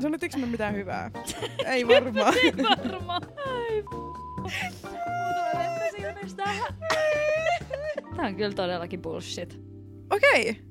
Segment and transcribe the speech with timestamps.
[0.00, 1.10] Sanottiinko me mitään hyvää?
[1.66, 2.34] Ei varmaan.
[2.34, 3.22] Ei varmaan.
[3.46, 3.84] Ai
[8.16, 9.60] Tää on kyllä todellakin bullshit.
[10.10, 10.50] Okei.
[10.50, 10.62] Okay.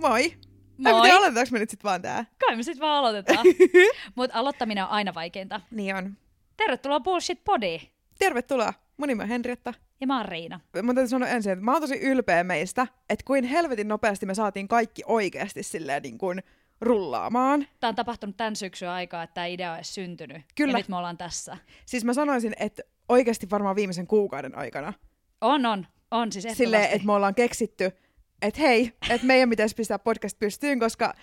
[0.00, 0.32] Moi.
[0.78, 0.92] Moi.
[0.92, 2.24] Tai miten aloitetaanko me nyt sit vaan tää?
[2.46, 3.46] Kai me sit vaan aloitetaan.
[4.16, 5.60] Mutta aloittaminen on aina vaikeinta.
[5.70, 6.16] Niin on.
[6.56, 7.80] Tervetuloa Bullshit Podiin.
[8.18, 8.72] Tervetuloa.
[8.96, 9.74] Mun nimi on Henrietta.
[10.00, 10.60] Ja mä oon Riina.
[10.82, 14.34] Mun täytyy sanoa ensin, että mä oon tosi ylpeä meistä, että kuin helvetin nopeasti me
[14.34, 16.42] saatiin kaikki oikeasti silleen niin kuin
[16.80, 17.66] rullaamaan.
[17.80, 20.42] Tää on tapahtunut tämän syksyn aikaa, että tämä idea on edes syntynyt.
[20.54, 20.72] Kyllä.
[20.72, 21.56] Ja nyt me ollaan tässä.
[21.86, 24.92] Siis mä sanoisin, että oikeasti varmaan viimeisen kuukauden aikana.
[25.40, 25.86] On, on.
[26.10, 27.92] On siis Silleen, että me ollaan keksitty,
[28.42, 31.14] että hei, että meidän pitäisi pistää podcast pystyyn, koska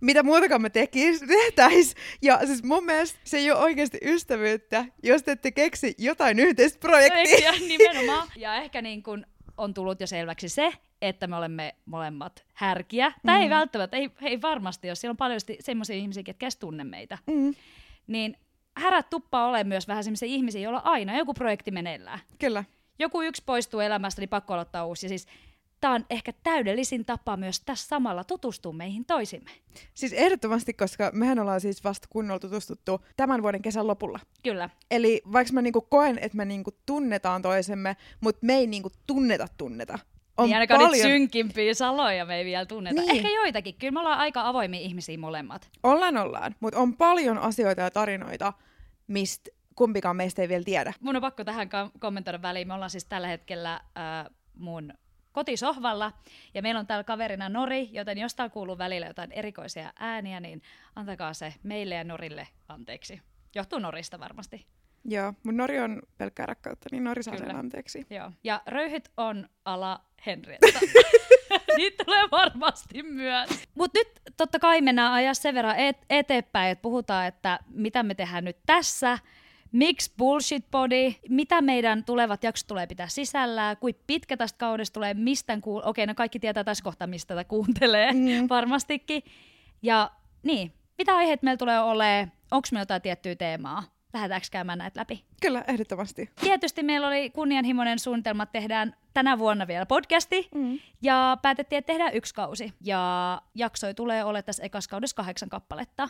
[0.00, 1.94] mitä muutakaan me tekis, tehtäis.
[2.22, 6.78] Ja siis mun mielestä se ei ole oikeasti ystävyyttä, jos te ette keksi jotain yhteistä
[6.78, 7.38] projektia.
[7.38, 8.28] Ja nimenomaan.
[8.36, 9.26] Ja ehkä niin kun
[9.58, 10.72] on tullut jo selväksi se,
[11.02, 13.12] että me olemme molemmat härkiä.
[13.26, 13.50] Tai ei Mhm.
[13.50, 17.18] välttämättä, ei, ei varmasti, jos siellä on paljon semmoisia ihmisiä, ketkä edes tunne meitä.
[17.26, 17.54] Mm,
[18.06, 18.36] Niin
[18.76, 22.18] härät tuppaa ole myös vähän semmoisia ihmisiä, joilla aina joku projekti meneillään.
[22.38, 22.64] kyllä.
[22.98, 25.06] Joku yksi poistuu elämästä, niin pakko aloittaa uusi.
[25.06, 25.26] Ja siis
[25.84, 29.50] tämä on ehkä täydellisin tapa myös tässä samalla tutustua meihin toisimme.
[29.94, 34.20] Siis ehdottomasti, koska mehän ollaan siis vasta kunnolla tutustuttu tämän vuoden kesän lopulla.
[34.42, 34.70] Kyllä.
[34.90, 39.46] Eli vaikka mä niinku koen, että me niinku tunnetaan toisemme, mutta me ei niinku tunneta
[39.58, 39.98] tunneta.
[40.36, 41.08] On niin ainakaan paljon...
[41.08, 43.00] synkimpiä saloja me ei vielä tunneta.
[43.00, 43.16] Niin.
[43.16, 43.74] Ehkä joitakin.
[43.74, 45.70] Kyllä me ollaan aika avoimia ihmisiä molemmat.
[45.82, 46.54] Ollaan, ollaan.
[46.60, 48.52] Mutta on paljon asioita ja tarinoita,
[49.06, 50.92] mistä kumpikaan meistä ei vielä tiedä.
[51.00, 52.68] Mun on pakko tähän kommentoida väliin.
[52.68, 54.92] Me ollaan siis tällä hetkellä äh, mun
[55.34, 56.12] kotisohvalla,
[56.54, 60.62] ja meillä on täällä kaverina Nori, joten jos täällä kuuluu välillä jotain erikoisia ääniä, niin
[60.96, 63.20] antakaa se meille ja Norille anteeksi.
[63.54, 64.66] Johtuu Norista varmasti.
[65.04, 67.46] Joo, mutta Nori on pelkkää rakkautta, niin Nori saa Kyllä.
[67.46, 68.06] sen anteeksi.
[68.10, 68.30] Joo.
[68.44, 70.80] Ja röyhyt on ala Henrietta.
[71.76, 73.50] Niitä tulee varmasti myös.
[73.74, 78.14] Mutta nyt totta kai mennään ajaa sen verran et- eteenpäin, että puhutaan, että mitä me
[78.14, 79.18] tehdään nyt tässä,
[79.74, 85.14] miksi bullshit body, mitä meidän tulevat jaksot tulee pitää sisällään, kuin pitkä tästä kaudesta tulee,
[85.14, 85.82] mistä kuul...
[85.84, 88.48] Okei, no kaikki tietää tässä kohtaa, mistä tätä kuuntelee Mm.
[88.48, 89.22] varmastikin.
[89.82, 90.10] Ja
[90.42, 93.82] niin, mitä aiheet meillä tulee olemaan, onko meillä jotain tiettyä teemaa,
[94.12, 95.24] lähdetäänkö käymään näitä läpi?
[95.42, 96.30] Kyllä, ehdottomasti.
[96.40, 100.78] Tietysti meillä oli kunnianhimoinen suunnitelma, että tehdään tänä vuonna vielä podcasti, Mm.
[101.02, 102.72] ja päätettiin, että tehdään yksi kausi.
[102.80, 106.08] Ja jaksoi tulee olla tässä ekas kaudessa kahdeksan kappaletta.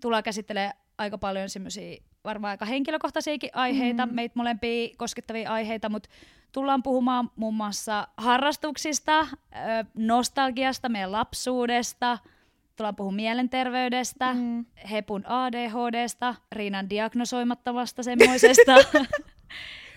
[0.00, 4.14] Tullaan käsittelemään aika paljon semmoisia varmaan aika henkilökohtaisiakin aiheita, mm.
[4.14, 6.08] meitä molempia koskettavia aiheita, mutta
[6.52, 9.26] tullaan puhumaan muun muassa harrastuksista,
[9.94, 12.18] nostalgiasta, meidän lapsuudesta,
[12.76, 14.40] tullaan puhumaan mielenterveydestä, mm.
[14.40, 14.64] Mm.
[14.90, 18.74] Hepun ADHDsta, Riinan diagnosoimattomasta semmoisesta,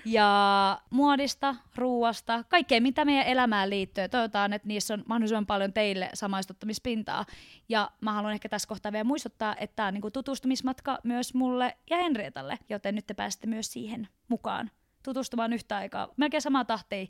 [0.06, 4.10] ja muodista, ruuasta, kaikkea mitä meidän elämään liittyy.
[4.10, 7.26] Toivotaan, että niissä on mahdollisimman paljon teille samaistuttamispintaa.
[7.70, 11.78] Ja mä haluan ehkä tässä kohtaa vielä muistuttaa, että tämä on niinku tutustumismatka myös mulle
[11.90, 14.72] ja Henrietalle, joten nyt te pääsette myös siihen mukaan
[15.04, 16.08] tutustumaan yhtä aikaa.
[16.18, 17.08] Melkein samaa tahtia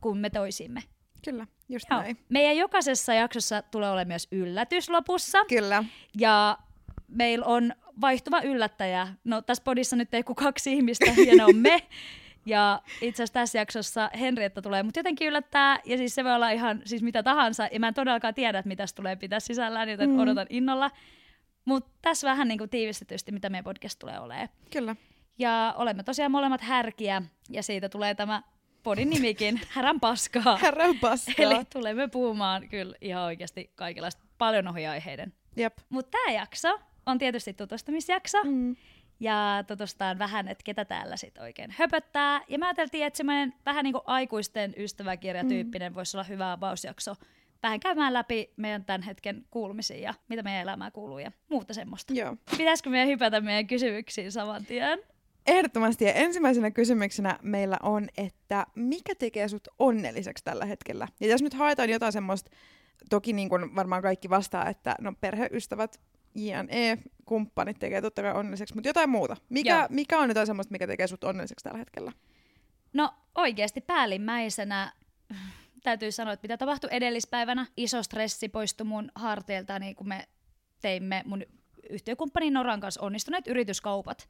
[0.00, 0.82] kuin me toisimme.
[1.24, 2.00] Kyllä, just Joo.
[2.00, 2.18] näin.
[2.28, 5.38] Meidän jokaisessa jaksossa tulee olemaan myös yllätys lopussa.
[5.48, 5.84] Kyllä.
[6.18, 6.58] Ja
[7.08, 9.08] meillä on vaihtuva yllättäjä.
[9.24, 11.82] No tässä podissa nyt ei kuin kaksi ihmistä, ja ne on me.
[12.46, 16.50] Ja itse asiassa tässä jaksossa Henrietta tulee mut jotenkin yllättää, ja siis se voi olla
[16.50, 19.88] ihan siis mitä tahansa, ja mä en todellakaan tiedä, että mitä se tulee pitää sisällään,
[19.88, 20.18] joten Mm.
[20.18, 20.90] odotan innolla.
[21.64, 24.48] Mutta tässä vähän niin kuin tiivistetysti, mitä meidän podcast tulee olemaan.
[24.72, 24.96] Kyllä.
[25.38, 28.42] Ja olemme tosiaan molemmat härkiä, ja siitä tulee tämä
[28.82, 30.56] podin nimikin, Härän paskaa.
[30.56, 31.34] Herran paskaa.
[31.38, 35.32] Eli tulemme puhumaan kyllä ihan oikeasti kaikenlaista paljon ohi aiheiden.
[35.56, 35.78] Jep.
[35.88, 38.44] Mutta tämä jakso on tietysti tutustumisjakso.
[38.44, 38.76] Mm.
[39.20, 42.40] Ja tutustaan vähän, että ketä täällä sitten oikein höpöttää.
[42.48, 45.96] Ja mä ajateltiin, että semmoinen vähän niin kuin aikuisten ystäväkirjatyyppinen mm.
[45.96, 47.14] voisi olla hyvä avausjakso.
[47.62, 52.14] Vähän käymään läpi meidän tämän hetken kuulumisia ja mitä meidän elämää kuuluu ja muuta semmoista.
[52.14, 52.36] Joo.
[52.56, 54.98] Pitäisikö meidän hypätä meidän kysymyksiin saman tien?
[55.46, 56.04] Ehdottomasti.
[56.04, 61.08] Ja ensimmäisenä kysymyksenä meillä on, että mikä tekee sut onnelliseksi tällä hetkellä?
[61.20, 62.50] Ja jos nyt haetaan jotain semmoista,
[63.10, 66.00] toki niin kuin varmaan kaikki vastaa, että no perheystävät,
[66.36, 69.36] JNE, kumppanit tekee totta kai onnelliseksi, mutta jotain muuta.
[69.48, 69.86] Mikä, Joo.
[69.90, 72.12] mikä on jotain semmoista, mikä tekee sut onnelliseksi tällä hetkellä?
[72.92, 74.92] No oikeasti päällimmäisenä
[75.82, 77.66] täytyy sanoa, että mitä tapahtui edellispäivänä.
[77.76, 80.28] Iso stressi poistui mun harteilta, niin kun me
[80.80, 81.42] teimme mun
[81.90, 84.28] yhtiökumppanin Noran kanssa onnistuneet yrityskaupat.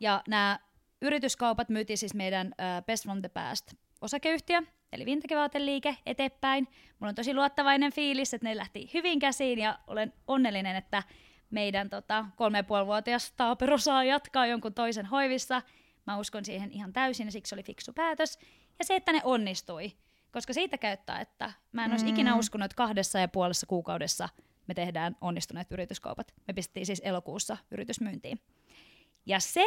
[0.00, 0.58] Ja nämä
[1.02, 4.62] yrityskaupat myytiin siis meidän uh, Best from the Past osakeyhtiö,
[4.92, 6.68] eli Vintage-vaateliike eteenpäin.
[6.98, 11.02] Mulla on tosi luottavainen fiilis, että ne lähti hyvin käsiin ja olen onnellinen, että
[11.50, 15.62] meidän tota, kolme ja puolivuotias Taapero saa jatkaa jonkun toisen hoivissa.
[16.06, 18.38] Mä uskon siihen ihan täysin ja siksi oli fiksu päätös.
[18.78, 19.92] Ja se, että ne onnistui,
[20.32, 22.10] koska siitä käyttää, että mä en olisi Mm.
[22.10, 24.28] ikinä uskonut, että kahdessa ja puolessa kuukaudessa
[24.66, 26.34] me tehdään onnistuneet yrityskaupat.
[26.48, 28.40] Me pistettiin siis elokuussa yritysmyyntiin.
[29.26, 29.64] Ja se,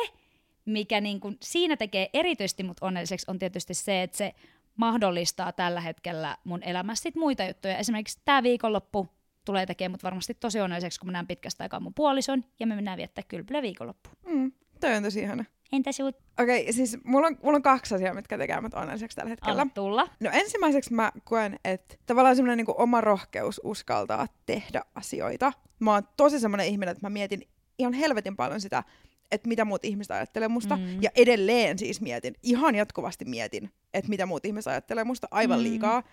[0.65, 4.33] mikä niin kuin siinä tekee erityisesti mut onnelliseksi, on tietysti se, että se
[4.75, 7.77] mahdollistaa tällä hetkellä mun elämässä sit muita juttuja.
[7.77, 9.07] Esimerkiksi tämä viikonloppu
[9.45, 12.75] tulee tekemään mut varmasti tosi onnelliseksi, kun mä näen pitkästä aikaa mun puolison, ja me
[12.75, 14.09] mennään viettää kylpylä viikonloppu.
[14.27, 15.45] Mm, toi on tosi ihana.
[15.71, 16.15] Entä sinut?
[16.39, 19.61] Okei, okay, siis mulla on, mulla on kaksi asiaa, mitkä tekee mut onnelliseksi tällä hetkellä.
[19.61, 20.07] Anna tulla.
[20.19, 25.53] No ensimmäiseksi mä koen, että tavallaan semmoinen niinku oma rohkeus uskaltaa tehdä asioita.
[25.79, 27.47] Mä oon tosi semmoinen ihminen, että mä mietin
[27.79, 28.83] ihan helvetin paljon sitä,
[29.31, 30.75] että mitä muut ihmiset ajattelee musta.
[30.75, 31.01] Mm.
[31.01, 35.63] Ja edelleen siis mietin, ihan jatkuvasti mietin, että mitä muut ihmiset ajattelee musta aivan mm.
[35.63, 36.03] liikaa.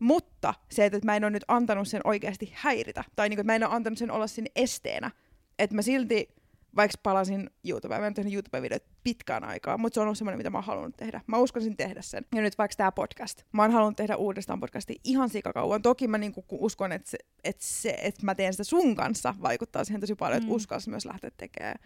[0.00, 3.52] Mutta se, että mä en ole nyt antanut sen oikeasti häiritä, tai niin kuin, että
[3.52, 5.10] mä en ole antanut sen olla sinne esteenä,
[5.58, 6.28] että mä silti
[6.76, 10.50] vaikka palasin YouTubeen, mä en tehnyt YouTube-videot pitkään aikaa, mutta se on ollut semmoinen, mitä
[10.50, 11.20] mä oon halunnut tehdä.
[11.26, 12.26] Mä uskoisin tehdä sen.
[12.34, 13.42] Ja nyt vaikka tämä podcast.
[13.52, 15.82] Mä oon halunnut tehdä uudestaan podcastia ihan sikakauan.
[15.82, 19.84] Toki mä niinku uskon, että se, että se, että mä teen sitä sun kanssa, vaikuttaa
[19.84, 20.44] siihen tosi paljon, mm.
[20.44, 21.78] että uskalsi myös lähteä tekemään.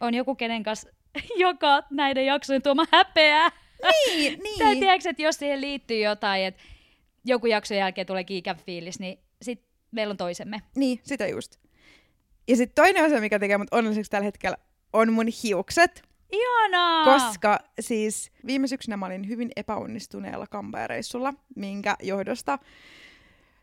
[0.00, 0.88] On joku, kenen kanssa
[1.36, 3.50] joka näiden jaksojen tuoma häpeää.
[3.82, 4.58] Niin, niin.
[4.58, 6.62] Tai tiedätkö, että jos siihen liittyy jotain, että
[7.28, 10.62] joku jakson jälkeen tulee kiikan fiilis, niin sit meillä on toisemme.
[10.76, 11.56] Niin, sitä just.
[12.48, 14.56] Ja sitten toinen asia, mikä tekee mut onnelliseksi tällä hetkellä,
[14.92, 16.02] on mun hiukset.
[16.32, 17.04] Ihanaa!
[17.04, 22.58] Koska siis viime syksynä mä olin hyvin epäonnistuneella kampeareissulla, minkä johdosta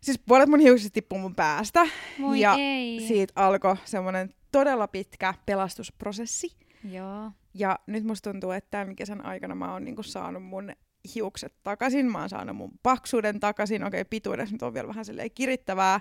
[0.05, 1.87] siis puolet mun hiuksista tippui mun päästä.
[2.21, 2.99] Voi ja ei.
[3.07, 6.51] siitä alkoi semmoinen todella pitkä pelastusprosessi.
[6.91, 7.31] Joo.
[7.53, 10.73] Ja nyt musta tuntuu, että tämän kesän aikana mä oon niinku saanut mun
[11.15, 12.11] hiukset takaisin.
[12.11, 13.83] Mä oon saanut mun paksuuden takaisin.
[13.83, 15.99] Okei, okay, pituudessa nyt on vielä vähän silleen kirittävää.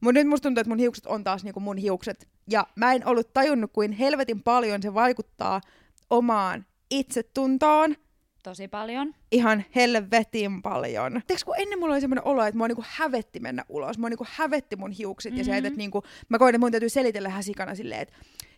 [0.00, 2.28] Mutta nyt musta tuntuu, että mun hiukset on taas niinku mun hiukset.
[2.50, 5.60] Ja mä en ollut tajunnut, kuin helvetin paljon se vaikuttaa
[6.10, 7.96] omaan itsetuntoon.
[8.42, 9.14] Tosi paljon.
[9.32, 11.12] Ihan helvetin paljon.
[11.12, 13.98] Tiedätkö, kun ennen mulla oli semmoinen olo, että mua niinku hävetti mennä ulos.
[13.98, 15.38] Mua niinku hävetti mun hiukset mm-hmm.
[15.38, 18.14] ja se, että, että niinku, mä koin, että mun täytyy selitellä häsikana silleen, että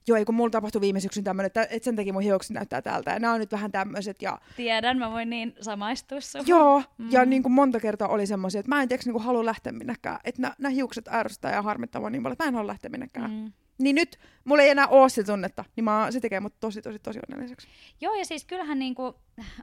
[0.09, 2.83] joo, ei kun mulla tapahtui viime syksyn tämmöinen, että, että sen takia mun hiukset näyttää
[2.83, 3.11] tältä.
[3.11, 4.23] Ja nämä on nyt vähän tämmöiset.
[4.23, 4.39] Ja...
[4.57, 6.47] Tiedän, mä voin niin samaistua suhun.
[6.47, 7.11] Joo, mm.
[7.11, 10.19] ja niin kuin monta kertaa oli semmoisia, että mä en tiedätkö niin halua lähteä minnekään.
[10.25, 13.31] Että nämä hiukset ärsyttää ja harmittavaa niin paljon, että mä en halua lähteä minnekään.
[13.31, 13.53] Mm.
[13.79, 16.99] Niin nyt mulla ei enää ole sitä tunnetta, niin mä, se tekee mut tosi, tosi,
[16.99, 17.69] tosi onnelliseksi.
[18.01, 19.15] Joo, ja siis kyllähän niinku,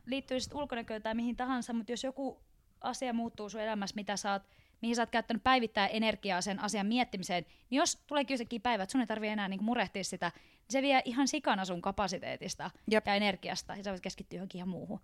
[0.05, 2.39] liittyy sitten ulkonäköön tai mihin tahansa, mutta jos joku
[2.81, 4.41] asia muuttuu sun elämässä, mitä sä oot,
[4.81, 8.91] mihin sä oot käyttänyt päivittää energiaa sen asian miettimiseen, niin jos tuleekin yhtäkkiä päivä, että
[8.91, 13.07] sun ei tarvitse enää niinku murehtia sitä, niin se vie ihan sikana sun kapasiteetista Jep.
[13.07, 14.99] ja energiasta, ja sä voit keskittyä johonkin ihan muuhun.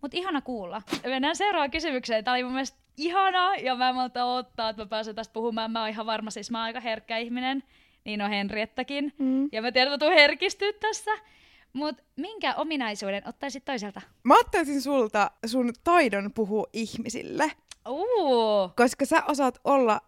[0.00, 0.82] Mutta ihana kuulla.
[1.06, 2.24] Mennään seuraavaan kysymykseen.
[2.24, 5.70] Tämä oli mun mielestä ihana, ja mä en malta ottaa, että mä pääsen tästä puhumaan.
[5.70, 7.62] Mä oon ihan varma, siis mä oon aika herkkä ihminen.
[8.04, 9.12] Niin on Henriettäkin.
[9.18, 9.48] Mm.
[9.52, 11.10] Ja mä tiedän, että mä herkistyä tässä.
[11.72, 14.00] Mutta minkä ominaisuuden ottaisit toiselta?
[14.22, 17.52] Mä ottaisin sulta sun taidon puhua ihmisille,
[17.88, 20.00] Uu, koska sä osaat olla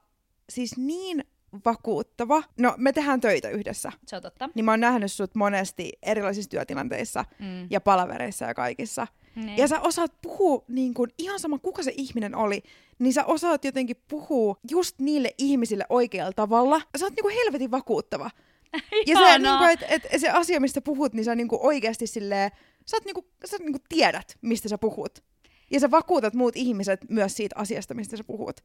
[0.50, 1.24] siis niin
[1.64, 2.42] vakuuttava.
[2.58, 3.92] No, me tehdään töitä yhdessä.
[4.06, 4.48] se on totta.
[4.54, 7.66] Niin mä oon nähnyt sut monesti erilaisissa työtilanteissa Mm.
[7.70, 9.06] ja palavereissa ja kaikissa.
[9.36, 9.56] Niin.
[9.58, 12.62] Ja sä osaat puhua, niin kun, ihan sama kuka se ihminen oli,
[12.98, 16.80] niin sä osaat jotenkin puhua just niille ihmisille oikealla tavalla.
[16.98, 18.30] Sä oot niinku helvetin vakuuttava.
[19.06, 19.80] Ja se, niinku, et,
[20.12, 22.50] et, se asia, mistä puhut, niin sä niinku oikeasti silleen,
[22.86, 25.24] sä, oot niinku, sä niinku tiedät, mistä sä puhut.
[25.70, 28.60] Ja sä vakuutat muut ihmiset myös siitä asiasta, mistä sä puhut.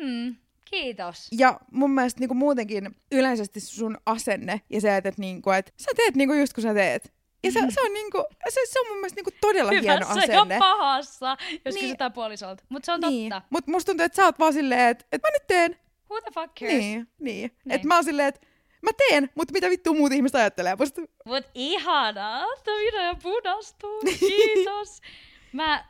[0.00, 0.36] Mm.
[0.70, 1.28] Kiitos.
[1.38, 5.90] Ja mun mielestä niinku muutenkin yleisesti sun asenne ja se, että, et, niinku, et sä
[5.96, 7.12] teet niinku just kun sä teet.
[7.44, 10.38] Ja se, se, on, niinku, se, se on mun mielestä niinku todella hieno Hyvässä ja
[10.40, 10.58] asenne.
[10.58, 11.84] pahassa, jos Niin.
[11.84, 12.64] kysytään puolisolta.
[12.68, 13.30] Mutta se on Niin.
[13.30, 13.46] totta.
[13.50, 15.76] Mutta musta tuntuu, että sä oot vaan silleen, että et mä nyt teen.
[16.10, 16.74] Who the fuck cares?
[16.78, 17.50] Niin, niin.
[17.64, 17.74] Niin.
[17.74, 18.40] Että mä oon silleen, että
[18.82, 21.00] mä teen, mutta mitä vittua muut ihmiset ajattelee musta.
[21.26, 25.00] Mut ihanaa, että video punastuu, kiitos.
[25.52, 25.84] Mä,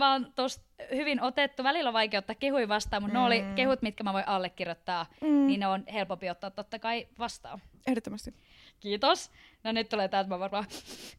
[0.00, 3.20] oon tosta hyvin otettu, välillä on vaikea ottaa kehui vastaan, mutta mm.
[3.20, 3.54] ne oli Mm.
[3.54, 5.46] kehut, mitkä mä voin allekirjoittaa, Mm.
[5.46, 7.62] niin ne on helpompi ottaa totta kai vastaan.
[7.86, 8.34] Ehdottomasti.
[8.80, 9.30] Kiitos.
[9.64, 10.64] No nyt tulee tää, että mä varmaan...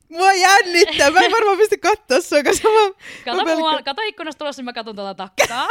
[0.10, 2.94] Mua jännittää, mä en varmaan pysty katsoa sua, koska mä...
[3.26, 5.68] Kato, mä mua, kato ikkunasta tulossa, niin mä katson tuota takkaa.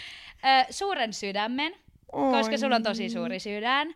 [0.70, 1.74] Suuren sydämen,
[2.30, 3.94] koska sulla on tosi suuri sydän.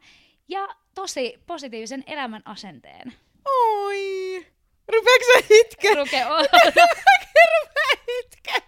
[0.48, 3.12] Ja tosi positiivisen elämän asenteen.
[3.44, 4.46] Oi.
[4.88, 5.94] Rupeeko sä itkeä?
[5.94, 8.60] Ruke, Rupea itkeä.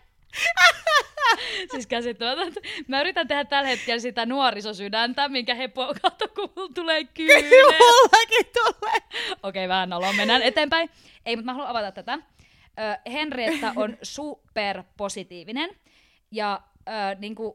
[1.73, 2.61] siis käsittämätöntä.
[2.89, 7.51] Mä yritän tehdä tällä hetkellä sitä nuorisosydäntä, minkä hepo kato, kun mulla tulee kyyne.
[7.79, 9.25] Mullakin tulee.
[9.43, 10.13] Okei, vähän noloa.
[10.13, 10.91] Mennään eteenpäin.
[11.27, 12.15] Ei, mutta mä haluan avata tätä.
[12.15, 15.71] Ö, Henrietta on superpositiivinen.
[16.31, 17.55] Ja ö, niin kuin,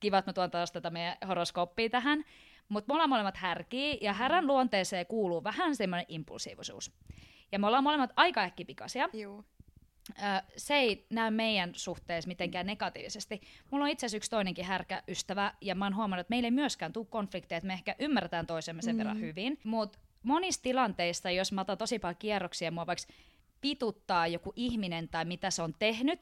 [0.00, 2.24] kiva, että mä tuon taas tätä meidän horoskooppia tähän.
[2.68, 6.92] Mutta me ollaan molemmat härkiä, ja härän luonteeseen kuuluu vähän semmoinen impulsiivisuus.
[7.56, 9.08] Ja me ollaan molemmat aika äkkipikaisia.
[9.12, 9.44] Juu.
[10.10, 10.22] ö,
[10.56, 13.40] se ei näy meidän suhteessa mitenkään negatiivisesti.
[13.70, 16.50] Mulla on itse asiassa yksi toinenkin härkä ystävä, ja mä oon huomannut, että meillä ei
[16.50, 18.98] myöskään tule konflikteja, että me ehkä ymmärretään toisemme sen mm.
[18.98, 19.58] verran hyvin.
[19.64, 23.12] Mutta monissa tilanteissa, jos mä otan tosi paljon kierroksia, mua vaikka
[23.60, 26.20] pituttaa joku ihminen tai mitä se on tehnyt,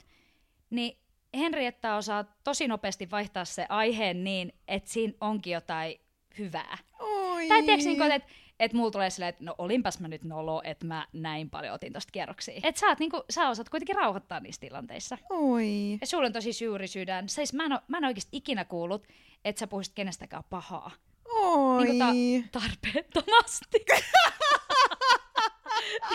[0.69, 0.97] niin
[1.37, 5.95] Henrietta osaa tosi nopeasti vaihtaa se aiheen niin, että siinä onkin jotain
[6.37, 6.77] hyvää.
[6.99, 7.47] Oi.
[7.47, 10.85] Tai tiedätkö, niin että et mulla tulee silleen, että no olinpas mä nyt nolo, että
[10.85, 12.59] mä näin paljon otin tosta kierroksia.
[12.63, 15.17] Että sä, oot, niinku, sä osaat kuitenkin rauhoittaa niissä tilanteissa.
[15.29, 15.97] Oi.
[16.01, 17.29] Ja sulla on tosi suuri sydän.
[17.29, 19.07] Siis mä en, oo, mä en oikeasti ikinä kuullut,
[19.45, 20.91] että sä puhuisit kenestäkään pahaa.
[21.25, 21.85] Oi.
[21.85, 23.85] Niin ta- tarpeettomasti.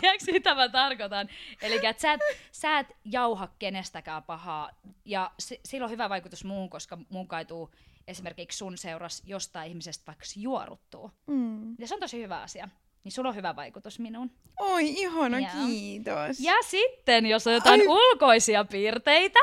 [0.01, 1.29] Tiedätkö, mitä mä tarkoitan?
[1.63, 2.21] Eli että sä et,
[2.53, 4.71] sä et jauha kenestäkään pahaa.
[5.05, 7.71] Ja si- sillä on hyvä vaikutus muun, koska mun kaituu
[8.09, 11.11] esimerkiksi sun seuras jostain ihmisestä vaikka juoruttuu.
[11.27, 11.75] Mm.
[11.79, 12.69] Ja se on tosi hyvä asia.
[13.05, 14.31] Niin sulla on hyvä vaikutus minuun.
[14.59, 15.51] Oi, ihana, Joo.
[15.67, 16.41] kiitos.
[16.41, 17.89] Ja sitten, jos on jotain Ai.
[17.89, 19.39] ulkoisia piirteitä,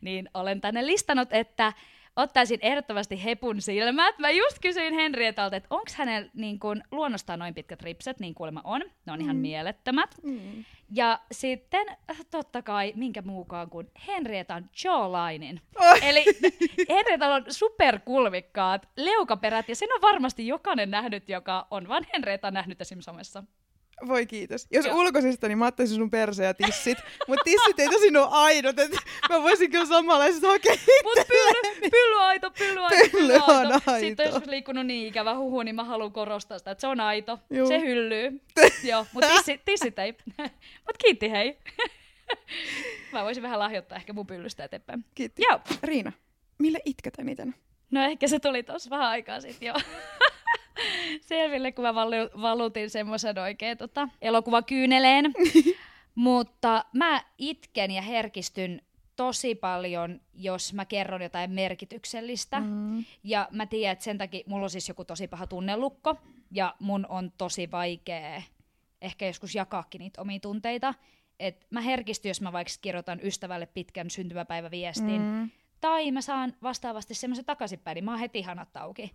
[0.00, 1.72] niin olen tänne listannut, että
[2.20, 4.18] ottaisin ehdottomasti hepun silmät.
[4.18, 8.60] Mä just kysyin Henrietalta, että onko hänellä niin kun, luonnostaan noin pitkät ripset, niin kuulemma
[8.64, 8.82] on.
[9.06, 9.40] Ne on ihan Mm.
[9.42, 10.14] mielettömät.
[10.22, 10.64] Mm.
[10.92, 15.60] Ja sitten äh, totta kai, minkä muukaan kuin Henrietan jawlinein.
[15.80, 15.98] Oi.
[16.02, 16.24] Eli
[16.96, 22.80] Henrietalla on superkulmikkaat leukaperät, ja sen on varmasti jokainen nähnyt, joka on vaan Henrietta nähnyt
[22.80, 23.42] esimerkiksi somessa.
[24.08, 24.66] Voi kiitos.
[24.70, 24.96] Jos Joo.
[24.96, 26.98] ulkoisesta, niin mä ottaisin sun perse ja tissit.
[27.28, 28.96] Mutta tissit ei tosin ole aidot, että
[29.28, 34.00] mä voisin kyllä samanlaiset hakea Mut pylly, pyllyaito, pyllyaito, Pylly on aito.
[34.00, 37.00] Sitten on joskus liikkunut niin ikävä huhu, niin mä haluan korostaa sitä, että se on
[37.00, 37.38] aito.
[37.50, 37.68] Juu.
[37.68, 38.40] Se hyllyy.
[38.90, 40.14] Joo, mutta tissit, tissit ei.
[40.86, 41.58] Mut kiitti hei.
[43.12, 45.04] mä voisin vähän lahjoittaa ehkä mun pyllystä eteenpäin.
[45.14, 45.42] Kiitti.
[45.50, 45.60] Joo.
[45.82, 46.12] Riina,
[46.58, 47.54] millä itket eniten?
[47.90, 49.74] No ehkä se tuli tossa vähän aikaa sitten jo.
[51.20, 55.24] Selville, kun mä valu- valutin semmoisen oikein tota, elokuvakyyneleen.
[56.14, 58.82] Mutta mä itken ja herkistyn
[59.16, 62.60] tosi paljon, jos mä kerron jotain merkityksellistä.
[62.60, 63.04] Mm.
[63.24, 66.16] Ja mä tiedän, että sen takia mulla on siis joku tosi paha tunnelukko,
[66.50, 68.42] ja mun on tosi vaikea
[69.02, 70.94] ehkä joskus jakaakin niitä omia tunteita.
[71.40, 75.50] Et mä herkistyn, jos mä vaikka kirjoitan ystävälle pitkän syntymäpäiväviestin, Mm.
[75.80, 79.12] tai mä saan vastaavasti semmoisen takaisinpäin, niin mä oon heti hanat auki.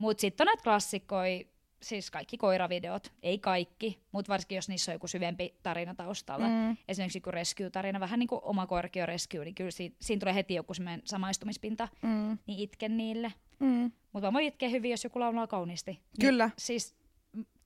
[0.00, 1.44] Mut sitten on näitä klassikkoja,
[1.82, 6.46] siis kaikki koiravideot, ei kaikki, mutta varsinkin jos niissä on joku syvempi tarina taustalla.
[6.48, 6.76] Mm.
[6.88, 10.34] Esimerkiksi joku rescue-tarina, vähän niin kuin oma koirakin on rescue, niin kyllä siinä, siinä tulee
[10.34, 12.38] heti joku semmoinen samaistumispinta, Mm.
[12.46, 13.32] niin itken niille.
[13.58, 13.92] Mm.
[14.12, 15.90] Mutta mä voin itkeä hyvin, jos joku laulaa kauniisti.
[15.90, 16.50] Niin, Kyllä.
[16.58, 16.96] Siis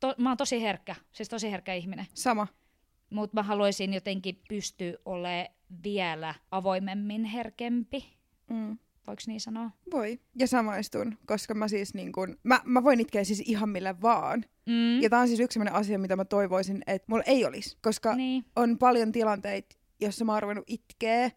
[0.00, 2.06] to, mä oon tosi herkkä, siis tosi herkkä ihminen.
[2.14, 2.46] Sama.
[3.10, 5.46] Mutta mä haluaisin jotenkin pystyä olemaan
[5.84, 8.04] vielä avoimemmin herkempi.
[8.50, 8.78] Mm.
[9.06, 9.70] Voiko niin sanoa?
[9.92, 10.18] Voi.
[10.38, 14.44] Ja samaistun, koska mä siis niin kun, mä, mä voin itkeä siis ihan millä vaan.
[14.66, 15.00] Mm.
[15.02, 17.76] Ja tää on siis yksi sellainen asia, mitä mä toivoisin, että mulla ei olisi.
[17.82, 18.44] Koska Niin.
[18.56, 21.30] on paljon tilanteita, jossa mä oon ruvennut itkeä,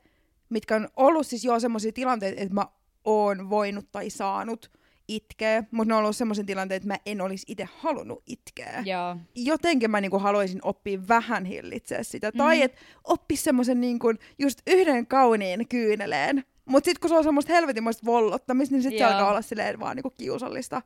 [0.49, 2.65] mitkä on ollut siis jo semmoisia tilanteita, että mä
[3.05, 4.71] oon voinut tai saanut
[5.07, 8.83] itkeä, mutta ne on ollut semmoisia tilanteita, että mä en olisi itse halunnut itkeä.
[8.85, 9.17] Joo.
[9.35, 12.29] Jotenkin mä niinku haluaisin oppia vähän hillitseä sitä.
[12.29, 12.37] Mhm.
[12.37, 16.43] Tai että oppisi semmoisen niinku just yhden kauniin kyyneleen.
[16.67, 19.95] Mutta sitten kun se on semmoista helvetinmoista vollottamista, niin sitten se alkaa olla silleen vaan
[19.95, 20.81] niinku kiusallista.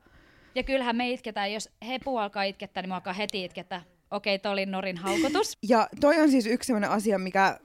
[0.54, 3.82] Ja kyllähän me itketään, jos Hepu alkaa itkettää, niin mä alkaa heti itkettää.
[4.10, 5.58] Okei, toi oli Norin haukotus.
[5.68, 7.58] Ja toi on siis yksi sellainen asia, mikä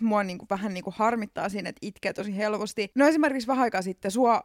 [0.00, 2.90] mua niinku vähän niinku harmittaa siinä, että itkee tosi helposti.
[2.94, 4.42] No esimerkiksi vähän aikaa sitten sua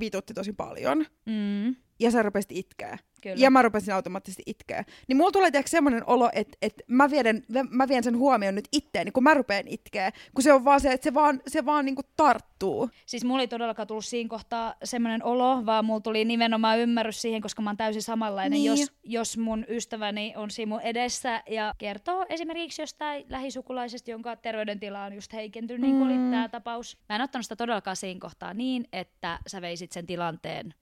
[0.00, 2.98] vitutti tosi paljon, Mm, ja sä rupesit itkeä.
[3.22, 3.36] kyllä.
[3.38, 4.84] Ja mä rupesin automaattisesti itkeä.
[5.08, 8.68] Niin mulla tulee tiedätkö semmoinen olo, että, että mä, vien, mä vien sen huomioon nyt
[8.72, 10.12] itteeni, kun mä rupeen itkeä.
[10.34, 12.90] Kun se on vaan se, että se vaan, se vaan niinku tarttuu.
[13.06, 17.42] Siis mulla ei todellakaan tullut siinä kohtaa semmoinen olo, vaan mulla tuli nimenomaan ymmärrys siihen,
[17.42, 18.50] koska mä oon täysin samanlainen.
[18.52, 18.64] Niin.
[18.64, 25.04] Jos, jos mun ystäväni on siinä mun edessä ja kertoo esimerkiksi jostain lähisukulaisesta, jonka terveydentila
[25.04, 26.22] on just heikentynyt, niin kuin Mm.
[26.24, 26.98] oli tämä tapaus.
[27.08, 30.74] Mä en ottanut sitä todellakaan siinä kohtaa niin, että sä veisit sen tilanteen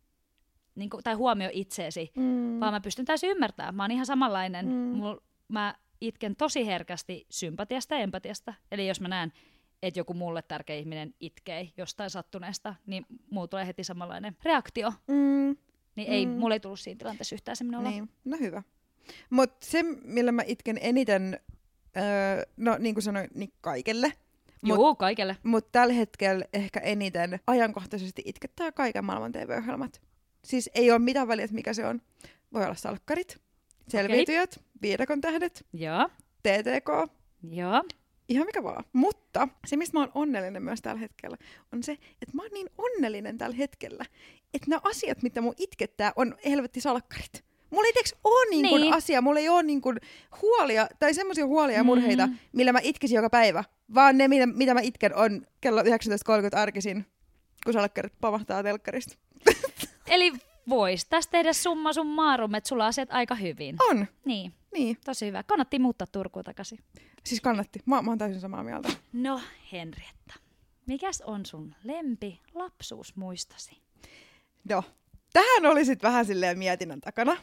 [0.75, 2.61] niin kuin, tai huomio itseesi, Mm.
[2.61, 3.75] vaan mä pystyn täysin ymmärtämään.
[3.75, 4.67] Mä oon ihan samanlainen.
[4.67, 4.73] Mm.
[4.73, 5.17] Mul,
[5.49, 8.55] mä itken tosi herkästi sympatiasta ja empatiasta.
[8.73, 9.33] Eli jos mä näen,
[9.83, 14.93] että joku mulle tärkeä ihminen itkee jostain sattuneesta, niin mulla tulee heti samanlainen reaktio.
[15.09, 15.57] Mm.
[15.97, 16.33] Niin ei, Mm.
[16.33, 17.91] mulla ei tullut siinä tilanteessa yhtään semmoinen olo.
[17.91, 18.63] Niin, no hyvä.
[19.31, 21.41] Mutta se, millä mä itken eniten,
[21.97, 24.13] öö, no niin kuin sanoin, niin kaikelle.
[24.63, 25.37] Mut, Joo, kaikelle.
[25.43, 30.01] Mutta tällä hetkellä ehkä eniten ajankohtaisesti itkettää kaiken maailman TV-ohjelmat.
[30.45, 32.03] Siis ei ole mitään väliä, että mikä se on.
[32.53, 33.39] Voi olla salkkarit,
[33.89, 36.09] selviytyjät, viidakon tähdet, Joo,
[36.43, 37.13] TTK,
[37.51, 37.83] joo.
[38.29, 38.85] ihan mikä vaan.
[38.93, 41.37] Mutta se, mistä mä oon onnellinen myös tällä hetkellä,
[41.73, 44.05] on se, että mä oon niin onnellinen tällä hetkellä,
[44.55, 47.45] että nämä asiat, mitä mun itkettää, on helvetti salkkarit.
[47.71, 48.95] Mulla ei teks oo niin kuin Niin.
[48.95, 49.97] asia, mulla ei oo niin kuin
[50.43, 52.39] huolia, tai semmoisia huolia ja murheita, Mm.
[52.53, 53.65] millä mä itkisin joka päivä.
[53.95, 55.89] Vaan ne, mitä, mitä mä itken, on kello 19.30
[56.59, 57.07] arkisin,
[57.65, 59.15] kun salkkarit pamahtaa telkkarista.
[60.07, 60.33] Eli
[60.69, 63.77] vois tästä tehdä summa summarum, että sulla asiat aika hyvin.
[63.91, 64.97] On, Niin, niin.
[65.05, 65.43] tosi hyvä.
[65.43, 66.79] Kannatti muuttaa Turkuun takaisin.
[67.25, 67.79] Siis kannatti.
[67.87, 68.89] Mä, mä oon täysin samaa mieltä.
[69.13, 69.41] No,
[69.73, 70.35] Henrietta.
[70.87, 73.83] Mikäs on sun lempi lapsuusmuistosi?
[74.69, 74.83] No,
[75.33, 77.37] tähän oli sit vähän silleen mietinnän takana.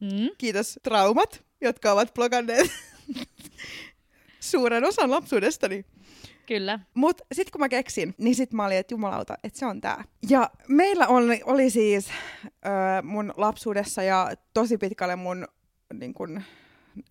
[0.00, 0.28] Mm?
[0.38, 2.70] Kiitos traumat, jotka ovat blokanneet
[4.40, 5.84] suuren osan lapsuudestani.
[6.46, 6.78] Kyllä.
[6.94, 10.04] Mut sit kun mä keksin, niin sit mä olin, että jumalauta, että se on tää.
[10.28, 12.08] Ja meillä oli, oli siis
[12.66, 12.68] ö,
[13.02, 15.46] mun lapsuudessa ja tosi pitkälle mun
[15.94, 16.42] niin kun,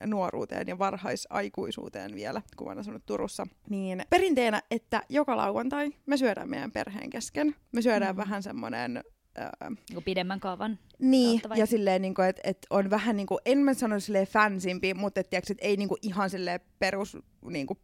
[0.05, 6.49] nuoruuteen ja varhaisaikuisuuteen vielä, kun mä asunut Turussa, niin perinteenä, että joka lauantai me syödään
[6.49, 7.55] meidän perheen kesken.
[7.71, 8.17] Me syödään Mm.
[8.17, 9.03] vähän semmonen
[9.37, 10.79] Öö, Niinku pidemmän kaavan.
[10.99, 14.93] niin, ja silleen, niin että et on vähän niin kuin, en mä sano silleen fansimpi,
[14.93, 17.17] mutta et, tiiäks, et ei niin kuin, ihan silleen perus
[17.49, 17.79] niin kuin,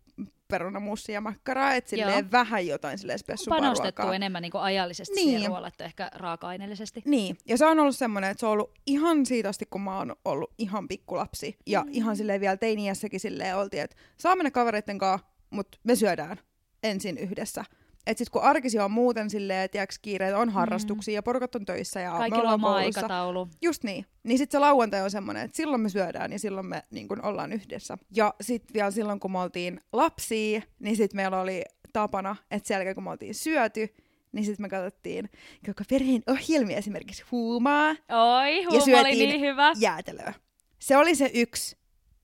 [0.48, 2.32] perunamussi ja makkaraa, että silleen Joo.
[2.32, 4.16] vähän jotain silleen spessumpaa Panostettu ruokaa.
[4.16, 5.30] enemmän niinku ajallisesti Niin.
[5.30, 7.01] siihen ruoalle, että ehkä raaka-aineellisesti.
[7.06, 9.98] Niin, ja se on ollut semmoinen, että se on ollut ihan siitä asti, kun mä
[9.98, 11.58] oon ollut ihan pikkulapsi.
[11.68, 11.89] Ja Mm.
[11.92, 16.38] ihan silleen vielä teiniässäkin silleen oltiin, että saa mennä kavereitten kanssa, mutta me syödään
[16.84, 17.63] ensin yhdessä.
[18.08, 22.00] Et sit kun arkisi on muuten silleen, tiiäks, kiireet on harrastuksia ja porukat on töissä
[22.00, 23.00] ja me Kaikilla on ollaan oma koulussa.
[23.00, 23.48] aikataulu.
[23.62, 24.06] Just niin.
[24.24, 27.26] Niin sit se lauantai on semmoinen, että silloin me syödään ja silloin me niin kun
[27.26, 27.98] ollaan yhdessä.
[28.16, 32.76] Ja sit vielä silloin, kun me oltiin lapsia, niin sit meillä oli tapana, että sen
[32.76, 33.96] jälkeen kun me oltiin syöty,
[34.32, 35.30] niin sit me katsottiin
[35.66, 39.72] koko perheen ohjelmia esimerkiksi huumaa Oi, huuma oli syötiin niin hyvä.
[39.80, 40.34] jäätelöä.
[40.80, 41.78] Se oli se yksi.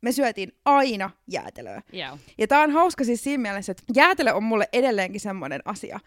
[0.04, 1.82] Me syötiin aina jäätelöä.
[1.94, 2.18] Joo.
[2.38, 6.00] Ja tää on hauska siis siinä mielessä, että jäätelö on mulle edelleenkin semmoinen asia,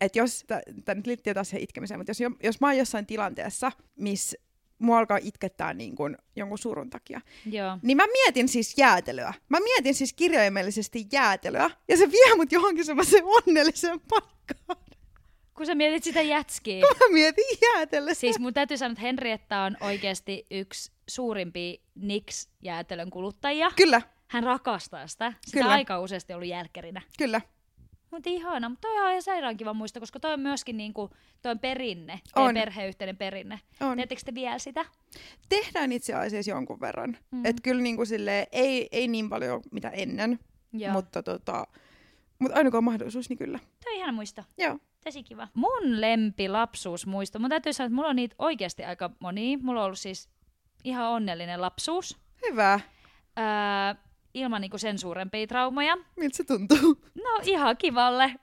[0.00, 0.44] että jos,
[0.84, 4.36] tämä nyt liittyy taas siihen itkemiseen, mutta jos, jo- jos mä oon jossain tilanteessa, missä
[4.78, 7.78] mua alkaa itkettää niin kuin jonkun surun takia, Joo.
[7.82, 9.34] niin mä mietin siis jäätelöä.
[9.48, 14.93] Mä mietin siis kirjaimellisesti jäätelöä, ja se vie mut johonkin semmoiseen onnelliseen paikkaan.
[15.54, 16.80] Kun sä mietit sitä jätskiä.
[17.00, 18.14] Mä mietin jäätelöä.
[18.14, 23.70] Siis mun täytyy sanoa, että Henrietta on oikeasti yksi suurimpia Nix-jäätelön kuluttajia.
[23.76, 25.32] Kyllä, Hän rakastaa sitä.
[25.46, 25.72] Sitä Kyllä.
[25.72, 27.02] aika useasti ollut jälkkärinä.
[27.18, 27.40] kyllä.
[28.10, 31.10] Mutta ihana, mutta toi on ihan sairaan kiva muista, koska toi on myöskin niinku,
[31.42, 32.54] toi on perinne, On.
[32.54, 33.60] perheyhteinen perinne.
[33.80, 33.96] On.
[33.96, 34.84] Teettekö te vielä sitä?
[35.48, 37.16] Tehdään itse asiassa jonkun verran.
[37.30, 37.44] Mm.
[37.46, 40.38] Että kyllä niin kuin silleen, ei, ei niin paljon mitä ennen,
[40.72, 40.92] Joo.
[40.92, 41.66] mutta tota,
[42.38, 43.58] mutta aina kun on mahdollisuus, niin kyllä.
[43.58, 44.42] Toi on ihana muisto.
[44.58, 44.78] Joo.
[45.04, 45.48] Tosi kiva.
[45.54, 47.38] Mun lempi lapsuusmuisto.
[47.38, 49.58] Mun täytyy sanoa, että mulla on niitä oikeasti aika monia.
[49.62, 50.28] Mulla on ollut siis
[50.84, 52.18] ihan onnellinen lapsuus.
[52.48, 52.80] Hyvä.
[53.38, 54.02] Öö,
[54.34, 55.96] ilman niinku sen suurempia traumoja.
[56.16, 57.04] Miltä se tuntuu?
[57.14, 58.34] No ihan kivalle.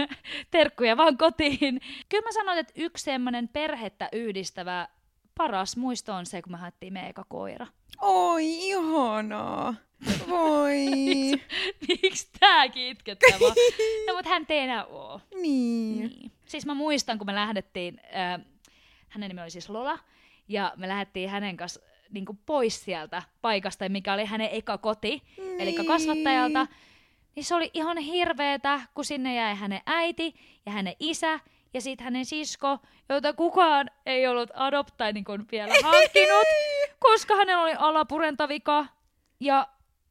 [0.50, 1.80] Terkkuja vaan kotiin.
[2.08, 4.88] Kyllä mä sanoin, että yksi semmoinen perhettä yhdistävä
[5.34, 7.66] paras muisto on se, kun me haettiin meidän eka koira.
[8.00, 9.74] Oi, ihanaa.
[10.28, 10.86] Voi.
[11.88, 13.38] Miksi tääkin itkettävä?
[14.06, 15.20] no mut hän ei enää oo.
[15.42, 15.98] niin.
[15.98, 16.32] Niin.
[16.46, 18.40] Siis mä muistan, kun me lähdettiin, äh,
[19.08, 19.98] hänen nimi oli siis Lola,
[20.48, 21.80] ja me lähdettiin hänen kanssa
[22.10, 25.60] niin pois sieltä paikasta, mikä oli hänen eka koti, niin.
[25.60, 26.66] eli kasvattajalta.
[27.36, 30.34] Niin se oli ihan hirveetä, kun sinne jäi hänen äiti
[30.66, 31.40] ja hänen isä
[31.74, 36.46] ja sitten hänen sisko, jota kukaan ei ollut adopt tai niin kuin vielä hankkinut,
[37.06, 38.86] koska hänellä oli alapurentavika.
[39.40, 39.68] Ja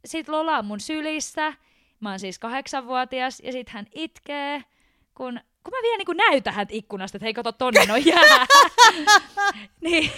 [0.07, 1.53] sitten Lola on mun sylissä.
[1.99, 4.63] Mä oon siis kahdeksanvuotias ja sitten hän itkee,
[5.15, 8.45] kun, kun mä vielä niin näytän häntä ikkunasta, että hei kato tonne no jää.
[9.81, 10.11] niin,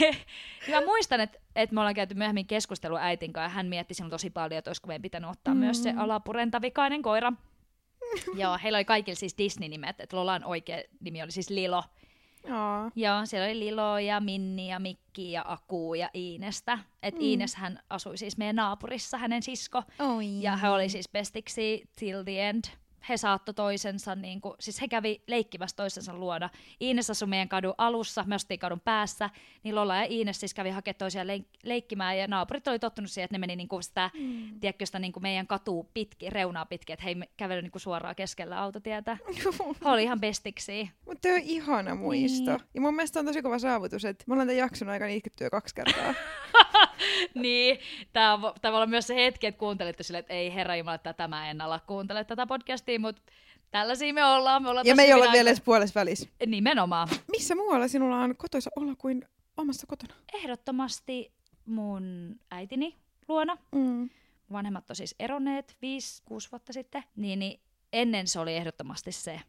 [0.67, 3.93] niin mä muistan, että, että me ollaan käyty myöhemmin keskustelu äitin kanssa ja hän mietti
[3.93, 5.59] sinun tosi paljon, että olisiko meidän pitänyt ottaa mm.
[5.59, 7.33] myös se alapurentavikainen koira.
[8.41, 11.83] Joo, heillä oli kaikilla siis Disney-nimet, että Lolan oikea nimi oli siis Lilo.
[12.51, 12.91] Aa.
[12.95, 16.79] Joo, siellä oli Lilo ja Minni ja Mikki ja Aku ja Iinestä.
[17.03, 17.21] Et mm.
[17.21, 19.83] Iines hän asui siis meidän naapurissa, hänen sisko.
[19.99, 20.41] Oi.
[20.41, 22.63] Ja he oli siis bestiksi till the end.
[23.09, 26.49] He saattoi toisensa, niin kuin, siis he kävi leikkimässä toisensa luona.
[26.81, 29.29] Iines asui meidän kadun alussa, me asuttiin kadun päässä,
[29.63, 33.25] niin Lola ja Iines siis kävi hakemaan toisiaan leik- leikkimään, ja naapurit oli tottunut siihen,
[33.25, 34.59] että ne meni niin kuin sitä, mm.
[34.59, 38.15] tiedätkö, sitä niin kuin meidän katu pitki, reunaa pitkin, että he ei niin kuin suoraan
[38.15, 39.17] keskellä autotietä.
[39.83, 40.89] He oli ihan bestiksi.
[41.05, 42.51] Mutta on ihana muisto.
[42.51, 42.67] Niin.
[42.73, 45.75] Ja mun mielestä on tosi kova saavutus, että me ollaan tämän jakson aikana itkettyä kaksi
[45.75, 46.13] kertaa.
[47.35, 47.79] niin,
[48.13, 51.49] tämä voi olla myös se hetki, että kuuntelitte silleen, että ei herra Jumala, tätä mä
[51.49, 53.21] en ala kuuntele tätä podcastia, mutta
[53.71, 54.63] tällaisia me ollaan.
[54.63, 56.29] Me ollaan ja me ei olla hyvin vielä aika- edes puolessa välissä.
[56.45, 57.07] Nimenomaan.
[57.31, 59.25] Missä muualla sinulla on kotoisa olla kuin
[59.57, 60.13] omassa kotona?
[60.33, 61.31] Ehdottomasti
[61.65, 62.95] mun äitini
[63.27, 63.57] luona.
[63.71, 64.09] Mm.
[64.51, 65.77] Vanhemmat on siis eronneet 5-6
[66.51, 67.03] vuotta sitten.
[67.15, 67.59] Niin, niin
[67.93, 69.41] ennen se oli ehdottomasti se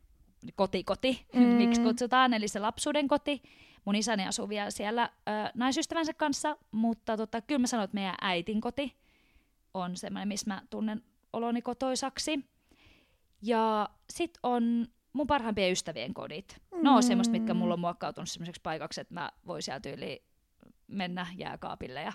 [0.55, 1.41] kotikoti, mm.
[1.41, 3.43] miksi kutsutaan, eli se lapsuuden koti.
[3.85, 8.15] Mun isäni asuu vielä siellä ö, naisystävänsä kanssa, mutta tota, kyllä mä sanon, että meidän
[8.21, 8.97] äitin koti
[9.75, 12.45] on semmoinen, missä mä tunnen oloni kotoisaksi.
[13.43, 16.57] Ja sit on mun parhaimpien ystävien kodit.
[16.75, 16.79] Mm.
[16.83, 20.25] No on semmoista, mitkä mulla on muokkautunut semmoiseksi paikaksi, että mä voin sieltä yli
[20.87, 22.13] mennä jääkaapille ja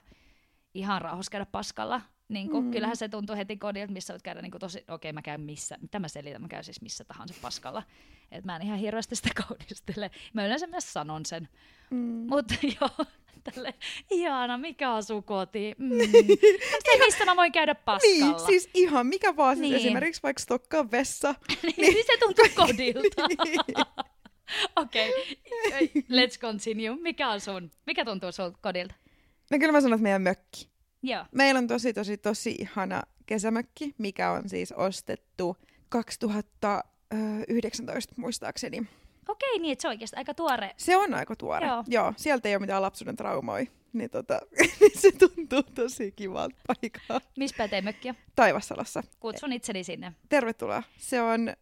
[0.74, 2.02] ihan rauhassa käydä paskalla.
[2.30, 2.72] Niin kun, mm.
[2.72, 5.78] Kyllähän se tuntuu heti kodilta, missä voit käydä niin tosi, okei okay, mä käyn missä,
[5.82, 7.84] mitä mä selitän, mä käyn siis missä tahansa paskalla.
[8.32, 10.12] Et mä en ihan hirveästi sitä kaunistele.
[10.34, 11.50] Mä yleensä myös sanon sen.
[11.90, 12.26] Mm.
[12.30, 13.06] Mutta joo,
[13.44, 13.74] tälle
[14.12, 15.76] ihana, mikä on sun koti?
[15.78, 15.90] Mm.
[16.86, 18.26] se, mistä mä voin käydä paskalla?
[18.26, 19.76] Niin, siis ihan mikä vaan, siis niin.
[19.76, 21.36] esimerkiksi vaikka stokkaa vessa.
[21.64, 23.28] niin, niin, se tuntuu kodilta.
[23.28, 23.86] niin.
[24.76, 25.10] Okei,
[25.68, 25.88] okay.
[25.88, 26.98] let's continue.
[27.02, 27.72] Mikä on sun?
[27.86, 28.96] Mikä tuntuu sun kodilta?
[29.52, 30.70] No kyllä mä sanon, että meidän mökki.
[31.04, 31.26] Joo.
[31.32, 35.58] Meillä on tosi, tosi, tosi ihana kesämökki, mikä on siis ostettu
[37.10, 38.82] 2019 muistaakseni.
[39.28, 40.72] Okei, niin että se on oikeasti aika tuore.
[40.78, 41.84] Se on aika tuore, joo.
[41.88, 43.66] joo sieltä ei ole mitään lapsuuden traumoja.
[43.94, 44.42] Niin tota,
[44.80, 47.28] niin se tuntuu tosi kivalta paikalta.
[47.38, 48.16] Missä päin mökkiä?
[48.36, 49.04] Taivassalossa.
[49.20, 50.14] Kutsun itseni sinne.
[50.30, 50.84] Tervetuloa.
[50.98, 51.54] Se on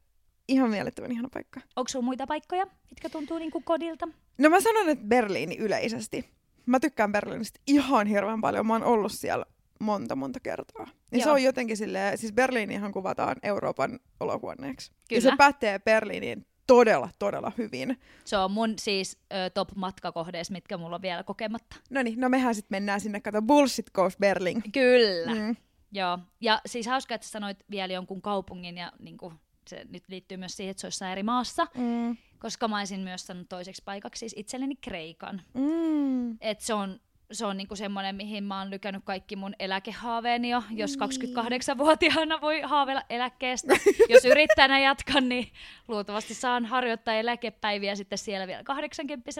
[0.48, 1.62] ihan mielettömän ihana paikka.
[1.76, 4.08] Onko sinulla muita paikkoja, mitkä tuntuu niin kuin kodilta?
[4.38, 6.30] No mä sanon, että Berliini yleisesti.
[6.66, 8.66] Mä tykkään Berliinistä ihan hirveän paljon.
[8.66, 9.46] Mä oon ollut siellä
[9.84, 10.88] monta, monta kertaa.
[11.12, 14.92] Ja se on jotenkin silleen, siis Berliinihan kuvataan Euroopan olohuoneeksi.
[14.92, 15.18] Kyllä.
[15.18, 18.00] Ja se pätee Berliiniin todella, todella hyvin.
[18.26, 21.76] Se on mun siis ö, top matkakohdeissa, mitkä mulla on vielä kokematta.
[21.90, 24.64] No niin, no mehän sitten mennään sinne, kato Bullshit Coast Berlin.
[24.72, 25.36] Kyllä.
[25.36, 25.56] Mm.
[25.92, 29.34] Joo, ja siis hauska, että sanoit vielä jonkun kaupungin, ja niin kuin,
[29.68, 32.18] se nyt liittyy myös siihen, että se olisi eri maassa, mm.
[32.40, 35.42] koska mä olisin myös sanonut toiseksi paikaksi siis itselleni Kreikan.
[35.54, 36.38] Mm.
[36.42, 37.00] Et se on
[37.32, 40.64] se on niinku semmoinen, mihin mä oon lykännyt kaikki mun eläkehaaveeni jo.
[40.72, 42.42] Jos 28-vuotiaana niin.
[42.42, 43.74] voi haaveilla eläkkeestä.
[44.10, 45.48] Jos yrittäjänä jatkan, niin
[45.88, 49.32] luultavasti saan harjoittaa eläkepäiviä sitten siellä vielä 80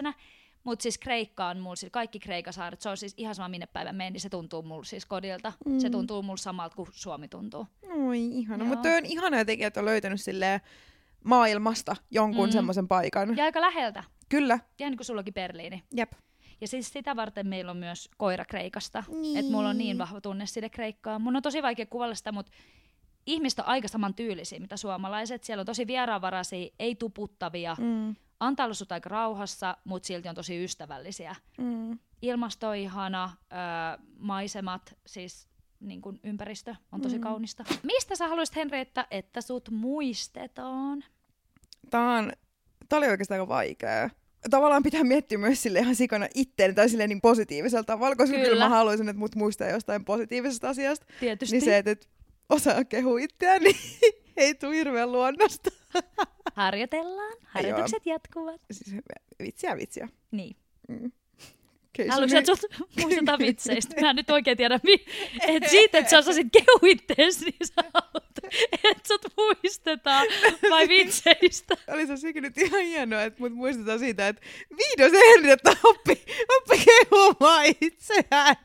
[0.64, 3.96] mutta siis Kreikka on mulla, siis kaikki Kreikasaaret, se on siis ihan sama minne päivän
[3.96, 5.52] meni, niin se tuntuu mulla siis kodilta.
[5.66, 5.78] Mm.
[5.78, 7.66] Se tuntuu mulla samalta kuin Suomi tuntuu.
[8.06, 10.60] Oi ihana, mutta on ihana jotenkin, että on löytänyt silleen
[11.24, 12.52] maailmasta jonkun mm.
[12.52, 13.36] semmoisen paikan.
[13.36, 14.04] Ja aika läheltä.
[14.28, 14.58] Kyllä.
[14.78, 15.82] Ihan niin kuin sullakin Berliini.
[15.96, 16.12] Jep.
[16.64, 19.04] Ja siis sitä varten meillä on myös koira Kreikasta.
[19.08, 19.38] Niin.
[19.38, 21.18] Että mulla on niin vahva tunne sille Kreikkaa.
[21.18, 22.52] Mun on tosi vaikea kuvalla sitä, mutta
[23.26, 25.44] ihmistä on aika saman tyylisiä, mitä suomalaiset.
[25.44, 27.76] Siellä on tosi vieraanvaraisia, ei tuputtavia.
[27.80, 28.16] Mm.
[28.40, 31.36] Antaa olla aika rauhassa, mutta silti on tosi ystävällisiä.
[31.58, 31.98] Mm.
[32.22, 33.58] Ilmasto on ihana, öö,
[34.18, 35.48] maisemat, siis
[35.80, 37.22] niin kuin ympäristö on tosi mm.
[37.22, 37.64] kaunista.
[37.82, 41.04] Mistä sä haluaisit, Henrietta, että sut muistetaan?
[41.90, 42.32] Tää, on,
[42.88, 44.10] tää oli oikeastaan aika vaikea
[44.50, 48.48] tavallaan pitää miettiä myös sille ihan sikana itteen tai silleen niin positiivisella tavalla, koska kyllä.
[48.48, 51.06] kyllä mä haluaisin, että mut muistaa jostain positiivisesta asiasta.
[51.20, 51.56] Tietysti.
[51.56, 52.06] Niin se, että, että
[52.48, 53.76] osaa kehua itseään, niin
[54.36, 55.70] ei tule hirveän luonnosta.
[56.54, 57.36] Harjoitellaan.
[57.44, 58.14] Harjoitukset Joo.
[58.14, 58.60] jatkuvat.
[58.70, 58.96] Siis
[59.42, 60.08] vitsiä, vitsiä.
[60.30, 60.56] Niin.
[60.88, 61.12] Mm.
[62.08, 64.00] Haluatko, että sut muistetaan vitseistä?
[64.00, 65.04] Mä en nyt oikein tiedä, mi-
[65.56, 66.78] et siitä, että sä osasit kehua
[67.44, 68.38] niin sä haluat,
[68.72, 70.26] että sut muistetaan,
[70.70, 71.74] vai vitseistä?
[71.88, 74.42] Oli se sekin nyt ihan hienoa, että mut muistetaan siitä, että
[74.76, 76.22] vihdoin se Henrietta oppi,
[76.56, 78.56] oppi kehumaan itseään.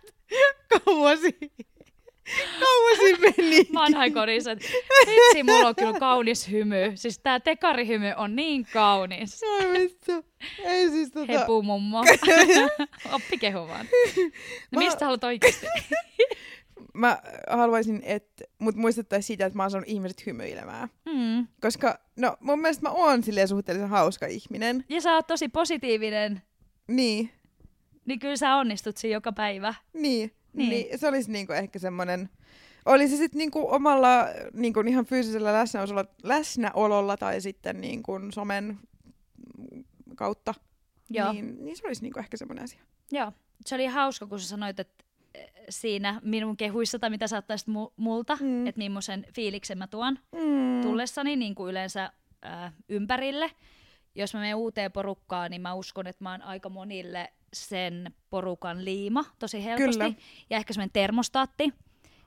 [2.60, 3.68] Kauasi meni.
[3.74, 4.52] Vanhainkodissa.
[4.56, 6.92] Vitsi, mulla on kyllä kaunis hymy.
[6.96, 9.42] Siis tää tekarihymy on niin kaunis.
[9.44, 10.12] Ai vittu.
[10.63, 11.39] Ei siis tota...
[11.39, 12.00] Hepu mummo.
[13.13, 13.86] Oppi kehumaan.
[14.72, 15.65] No mistä haluat oikeasti?
[16.94, 20.89] mä haluaisin, että mut muistettaisiin siitä, että mä oon saanut ihmiset hymyilemään.
[21.06, 21.48] Mm.
[21.62, 24.86] Koska, no mun mielestä mä oon silleen suhteellisen hauska ihminen.
[24.89, 26.42] Ja sä oot tosi positiivinen.
[26.88, 27.32] Niin.
[28.06, 29.74] Niin kyllä sä onnistut siinä joka päivä.
[29.94, 30.32] Niin.
[30.53, 30.69] Niin.
[30.69, 32.29] niin se olisi niinku ehkä semmoinen,
[32.85, 38.79] oli se sitten niinku omalla niinku ihan fyysisellä läsnäololla, läsnäololla tai sitten niinku somen
[40.15, 40.53] kautta,
[41.09, 41.33] Joo.
[41.33, 42.81] Niin, niin se olisi niinku ehkä semmoinen asia.
[43.12, 43.31] Joo,
[43.65, 45.03] se oli hauska, kun sä sanoit, että
[45.35, 48.67] eh, siinä minun kehuissa tai mitä saattaisit mu- multa, mm.
[48.67, 50.81] että millaisen fiiliksen mä tuon mm.
[50.81, 52.12] tullessani niin kuin yleensä
[52.45, 53.51] äh, ympärille.
[54.15, 58.85] Jos mä menen uuteen porukkaan, niin mä uskon, että mä oon aika monille sen porukan
[58.85, 60.03] liima tosi helposti.
[60.03, 60.13] Kyllä.
[60.49, 61.73] Ja ehkä semmoinen termostaatti.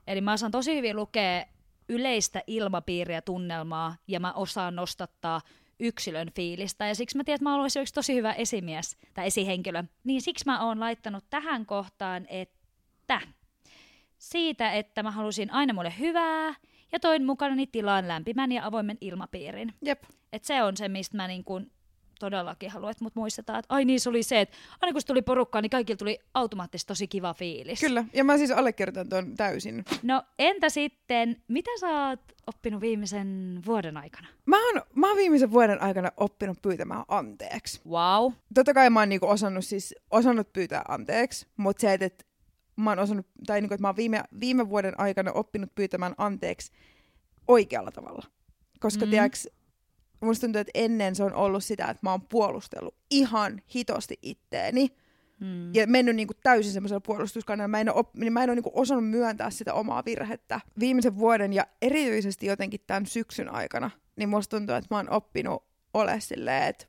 [0.07, 1.45] Eli mä osaan tosi hyvin lukea
[1.89, 5.41] yleistä ilmapiiriä, tunnelmaa, ja mä osaan nostattaa
[5.79, 6.87] yksilön fiilistä.
[6.87, 9.83] Ja siksi mä tiedän, että mä haluaisin yksi tosi hyvä esimies tai esihenkilö.
[10.03, 13.21] Niin siksi mä oon laittanut tähän kohtaan, että
[14.17, 16.53] siitä, että mä halusin aina mulle hyvää,
[16.91, 19.73] ja toin mukana tilaan lämpimän ja avoimen ilmapiirin.
[19.81, 20.03] Jep.
[20.33, 21.71] Et se on se, mistä mä niin kun
[22.19, 25.07] todellakin haluan, että mut muistetaan, että ai niin se oli se, että aina kun se
[25.07, 27.79] tuli porukkaan, niin kaikilla tuli automaattisesti tosi kiva fiilis.
[27.79, 29.85] Kyllä, ja mä siis allekirjoitan tuon täysin.
[30.03, 34.27] No entä sitten, mitä sä oot oppinut viimeisen vuoden aikana?
[34.45, 37.81] Mä oon, mä oon viimeisen vuoden aikana oppinut pyytämään anteeksi.
[37.89, 38.31] Wow.
[38.53, 42.25] Totta kai mä oon niinku osannut, siis, osannut pyytää anteeksi, mutta se, että,
[42.75, 46.71] mä oon osannut, tai niinku, että mä oon viime, viime vuoden aikana oppinut pyytämään anteeksi
[47.47, 48.23] oikealla tavalla.
[48.79, 49.09] Koska Mm.
[49.09, 49.11] mm.
[50.25, 54.89] Musta tuntuu, että ennen se on ollut sitä, että mä oon puolustellut ihan hitosti itteeni
[55.39, 55.75] Mm.
[55.75, 57.67] ja mennyt niinku täysin semmoisella puolustuskannalla.
[57.67, 60.61] Mä en ole, op- niin mä en ole niinku osannut myöntää sitä omaa virhettä.
[60.79, 65.63] Viimeisen vuoden ja erityisesti jotenkin tämän syksyn aikana, niin musta tuntuu, että mä oon oppinut
[65.93, 66.85] ole silleen, että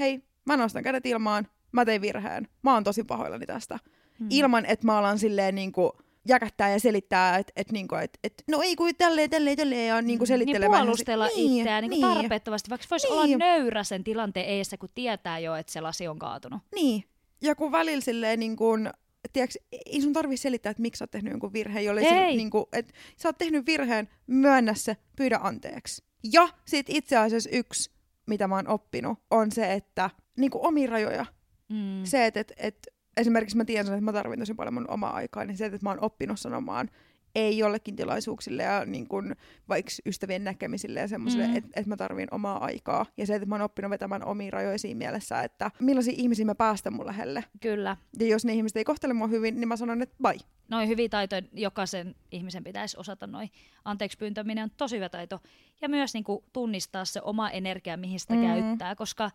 [0.00, 3.78] hei, mä nostan kädet ilmaan, mä tein virheen, mä oon tosi pahoillani tästä.
[4.20, 4.26] Mm.
[4.30, 5.92] Ilman, että mä alan silleen niinku
[6.28, 10.02] jäkättää ja selittää, että et, niinku, et, et, no ei kun tälleen, tälleen, tälleen, ja
[10.02, 10.82] niinku niin selittelemään.
[10.82, 12.02] puolustella Niin, itseään niin niin.
[12.02, 13.38] tarpeettomasti, vaikka voisi olla Niin.
[13.38, 16.60] nöyrä sen tilanteen eessä, kun tietää jo, että se lasi on kaatunut.
[16.74, 17.04] Niin.
[17.42, 18.90] Ja kun välillä silleen niin kuin,
[19.32, 22.08] tiedätkö, ei sun tarvi selittää, että miksi sä oot tehnyt jonkun virheen, jolle Ei.
[22.08, 26.04] Se, niin kuin, että sä oot tehnyt virheen, myönnä se, pyydä anteeksi.
[26.32, 27.90] Ja sit itse asiassa yksi,
[28.26, 31.26] mitä mä oon oppinut, on se, että niin kuin omia rajoja.
[31.68, 32.04] Mm.
[32.04, 35.44] Se, että, että, että esimerkiksi mä tiedän, että mä tarvin tosi paljon mun omaa aikaa,
[35.44, 36.90] niin se, että mä oon oppinut sanomaan
[37.34, 39.36] ei jollekin tilaisuuksille ja niin kuin,
[39.68, 41.56] vaikka ystävien näkemisille ja semmoisille, Mm.
[41.56, 43.06] että, että mä tarvin omaa aikaa.
[43.16, 46.54] Ja se, että mä oon oppinut vetämään omiin rajoja siinä mielessä, että millaisia ihmisiä mä
[46.54, 47.44] päästän mun lähelle.
[47.60, 47.96] Kyllä.
[48.18, 50.38] Ja jos ne ihmiset ei kohtele mua hyvin, niin mä sanon, että bye.
[50.68, 53.26] Noin hyviä taitoja jokaisen ihmisen pitäisi osata.
[53.26, 53.50] Noin
[53.84, 55.40] anteeksi pyyntäminen on tosi hyvä taito.
[55.80, 58.42] Ja myös niin kuin, tunnistaa se oma energia, mihin sitä Mm.
[58.46, 59.30] käyttää, koska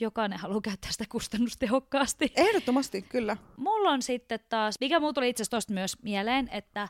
[0.00, 2.32] jokainen haluaa käyttää sitä kustannustehokkaasti.
[2.36, 3.36] Ehdottomasti, kyllä.
[3.56, 6.88] Mulla on sitten taas, mikä mulla tuli itse asiassa myös mieleen, että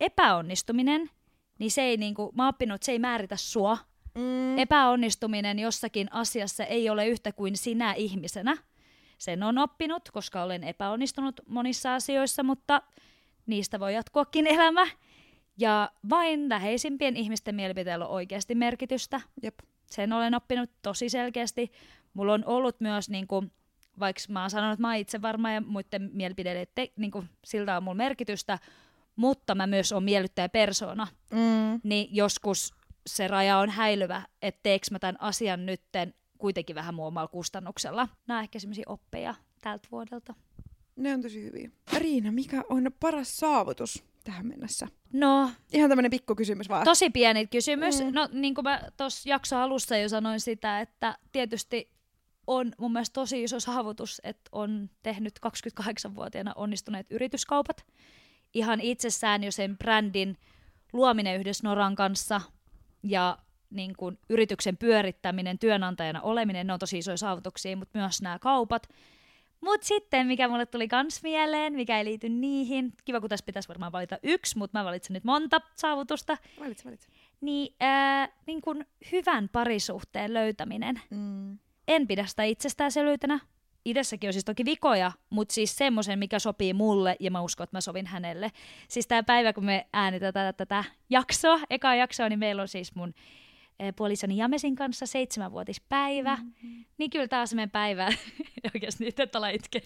[0.00, 1.10] epäonnistuminen,
[1.58, 3.78] niin se ei niinku, mä oppinut, että se ei määritä sua.
[4.14, 4.58] Mm.
[4.58, 8.56] Epäonnistuminen jossakin asiassa ei ole yhtä kuin sinä ihmisenä.
[9.18, 12.82] Sen on oppinut, koska olen epäonnistunut monissa asioissa, mutta
[13.46, 14.86] niistä voi jatkuakin elämä.
[15.58, 19.20] Ja vain läheisimpien ihmisten mielipiteillä on oikeasti merkitystä.
[19.42, 19.58] Jep.
[19.86, 21.72] Sen olen oppinut tosi selkeästi.
[22.14, 23.52] Mulla on ollut myös, niin kuin,
[24.00, 27.28] vaikka mä oon sanonut, että mä oon itse varma ja muiden mielipiteiden, te, niin kuin,
[27.44, 28.58] siltä on mulla merkitystä,
[29.16, 31.80] mutta mä myös oon miellyttäjä persona, Mm.
[31.82, 32.74] niin joskus
[33.06, 38.08] se raja on häilyvä, että teekö mä tämän asian nytten kuitenkin vähän omalla kustannuksella.
[38.26, 40.34] Nämä on ehkä semmoisia oppeja tältä vuodelta.
[40.96, 41.70] Ne on tosi hyviä.
[41.98, 44.88] Riina, mikä on paras saavutus tähän mennessä?
[45.12, 46.84] No, Ihan tämmönen pikku kysymys vaan.
[46.84, 48.00] tosi pieni kysymys.
[48.00, 48.10] Mm.
[48.14, 51.90] No, niin kuin mä tuossa jakso alussa jo sanoin sitä, että tietysti
[52.50, 57.84] on mun mielestä tosi iso saavutus, että on tehnyt 28-vuotiaana onnistuneet yrityskaupat.
[58.54, 60.36] Ihan itsessään jo sen brändin
[60.92, 62.40] luominen yhdessä Noran kanssa
[63.02, 63.38] ja
[63.70, 68.88] niin kuin yrityksen pyörittäminen, työnantajana oleminen, ne on tosi isoja saavutuksia, mutta myös nämä kaupat.
[69.60, 73.68] Mutta sitten, mikä mulle tuli kans mieleen, mikä ei liity niihin, kiva kun tässä pitäisi
[73.68, 77.08] varmaan valita yksi, mutta mä valitsen nyt monta saavutusta, Valitse, valitse.
[77.40, 81.00] niin, ää, niin kun hyvän parisuhteen löytäminen.
[81.10, 81.58] Mm.
[81.88, 83.40] En pidä sitä itsestäänselvyytenä.
[83.84, 87.76] Itsessäkin on siis toki vikoja, mutta siis semmoisen, mikä sopii mulle ja mä uskon, että
[87.76, 88.50] mä sovin hänelle.
[88.88, 92.94] Siis tämä päivä, kun me äänitetään tätä, tätä jaksoa, ekaa jaksoa, niin meillä on siis
[92.94, 93.14] mun
[93.80, 96.36] eh, puolisoni Jamesin kanssa seitsemänvuotispäivä.
[96.36, 96.84] Mm-hmm.
[96.98, 98.12] Niin kyllä tämä on semmoinen päivä,
[98.74, 99.80] oikeasti nyt et ala itkeä.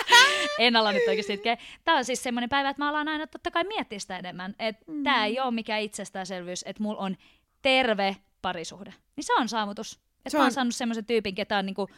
[0.58, 1.56] en ala nyt oikeasti itkeä.
[1.84, 4.54] Tämä on siis semmoinen päivä, että mä alan aina totta kai miettiä sitä enemmän.
[4.58, 5.02] Että mm.
[5.02, 7.16] tämä ei ole mikään itsestäänselvyys, että mulla on
[7.62, 8.94] terve parisuhde.
[9.16, 10.03] Niin se on saavutus.
[10.26, 11.88] Että Se mä oon on- saanut semmoisen tyypin, ketä on niinku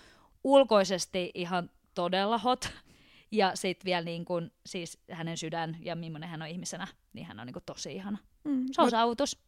[0.45, 2.73] ulkoisesti ihan todella hot.
[3.33, 7.41] Ja sitten vielä niin kun, siis hänen sydän ja millainen hän on ihmisenä, niin hän
[7.41, 8.19] on niinku tosi ihana.
[8.45, 8.67] Mm.
[8.73, 9.39] Se on Mut, saavutus.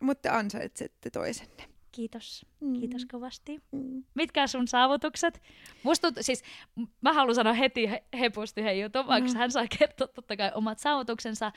[0.00, 1.68] mutta te ansaitsette toisenne.
[1.92, 2.46] Kiitos.
[2.60, 2.72] Mm.
[2.80, 3.62] Kiitos kovasti.
[3.72, 4.04] Mm.
[4.14, 5.42] Mitkä sun saavutukset?
[5.82, 6.42] Musta, siis,
[7.00, 9.38] mä haluan sanoa heti he, hepusti hei jutun, vaikka No.
[9.38, 11.52] hän saa kertoa totta kai omat saavutuksensa.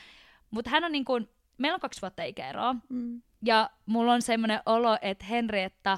[0.52, 2.76] Mutta hän on niin kuin, meillä on kaksi vuotta ikäeroa.
[2.90, 3.22] Mm.
[3.46, 5.98] Ja mulla on semmoinen olo, että Henrietta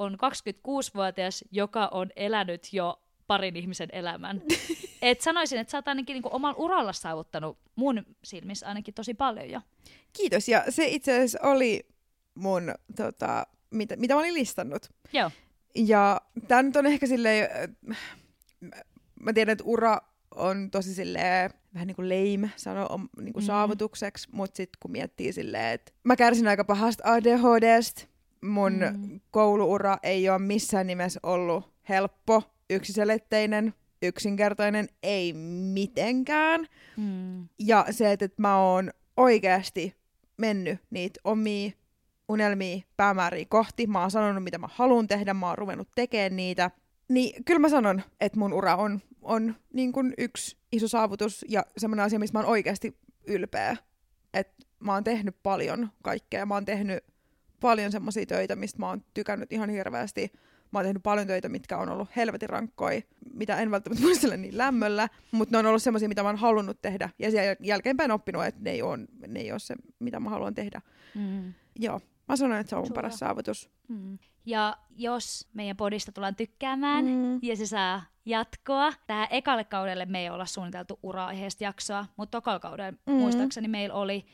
[0.00, 4.42] on 26-vuotias, joka on elänyt jo parin ihmisen elämän.
[5.02, 9.50] Et sanoisin, että sä oot ainakin niinku omalla uralla saavuttanut mun silmissä ainakin tosi paljon
[9.50, 9.60] jo.
[10.12, 10.48] Kiitos.
[10.48, 11.88] Ja se itse asiassa oli
[12.34, 14.90] mun, tota, mitä, mitä mä olin listannut.
[15.12, 15.30] Joo.
[15.74, 17.48] Ja tää nyt on ehkä silleen,
[17.92, 17.98] äh,
[19.20, 19.98] mä tiedän, että ura
[20.34, 23.46] on tosi silleen, vähän niin kuin lame sano on, niin kuin Mm.
[23.46, 28.02] saavutukseksi, mutta sitten kun miettii silleen, että mä kärsin aika pahasta ADHDstä,
[28.44, 29.20] mun Mm.
[29.30, 35.32] kouluura ei ole missään nimessä ollut helppo, yksiselitteinen, yksinkertainen, ei
[35.72, 36.66] mitenkään.
[36.96, 37.48] Mm.
[37.58, 39.94] Ja se, että että mä oon oikeasti
[40.36, 41.70] mennyt niitä omia
[42.28, 43.86] unelmia, päämääriä kohti.
[43.86, 46.70] Mä oon sanonut, mitä mä haluan tehdä, mä oon ruvennut tekemään niitä.
[47.08, 51.64] Niin kyllä mä sanon, että mun ura on, on niin kuin yksi iso saavutus ja
[51.76, 53.76] semmoinen asia, missä mä oon oikeasti ylpeä.
[54.34, 56.46] Että mä oon tehnyt paljon kaikkea.
[56.46, 57.04] Mä oon tehnyt
[57.60, 60.32] paljon semmoisia töitä, mistä mä oon tykännyt ihan hirveästi.
[60.72, 63.00] Mä oon tehnyt paljon töitä, mitkä on ollut helvetin rankkoja,
[63.34, 66.82] mitä en välttämättä muistele niin lämmöllä, mutta ne on ollut semmoisia, mitä mä oon halunnut
[66.82, 67.10] tehdä.
[67.18, 70.54] Ja sen jälkeenpäin oppinut, että ne ei ole, ne ei ole se, mitä mä haluan
[70.54, 70.80] tehdä.
[71.14, 71.54] Mm.
[71.78, 73.70] Joo, mä sanon, että se on mun paras saavutus.
[73.88, 74.18] Mm.
[74.46, 77.38] Ja jos meidän podista tullaan tykkäämään Mm.
[77.42, 82.60] ja se saa jatkoa, tähän ekalle kaudelle me ei olla suunniteltu ura-aiheesta jaksoa, mutta tokalla
[82.60, 83.12] kaudella Mm.
[83.12, 84.24] muistaakseni meillä oli.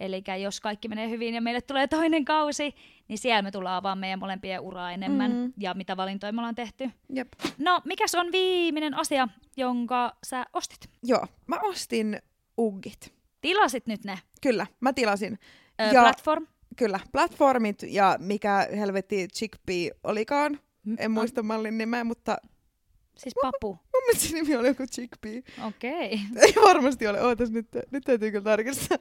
[0.00, 2.74] Eli jos kaikki menee hyvin ja meille tulee toinen kausi,
[3.08, 5.52] niin siellä me tullaan avaamaan meidän molempien uraa enemmän Mm.
[5.58, 6.90] ja mitä valintoja me ollaan tehty.
[7.14, 7.28] Jep.
[7.58, 10.90] No, mikäs on viimeinen asia, jonka sä ostit?
[11.02, 12.18] Joo, mä ostin
[12.58, 13.14] uggit.
[13.40, 14.18] Tilasit nyt ne.
[14.42, 15.38] Kyllä, mä tilasin.
[15.80, 16.46] Ö, Ja- platform.
[16.76, 20.60] Kyllä, platformit ja mikä helvetti chickpea olikaan.
[20.98, 22.36] En muista mallin nimeä, mutta
[23.20, 23.68] Siis papu.
[23.72, 25.40] mun mielestä se nimi oli joku chickpea.
[25.66, 26.10] Okei.
[26.42, 27.22] Ei varmasti ole.
[27.22, 28.98] Ootas nyt, nyt täytyy kyllä tarkistaa.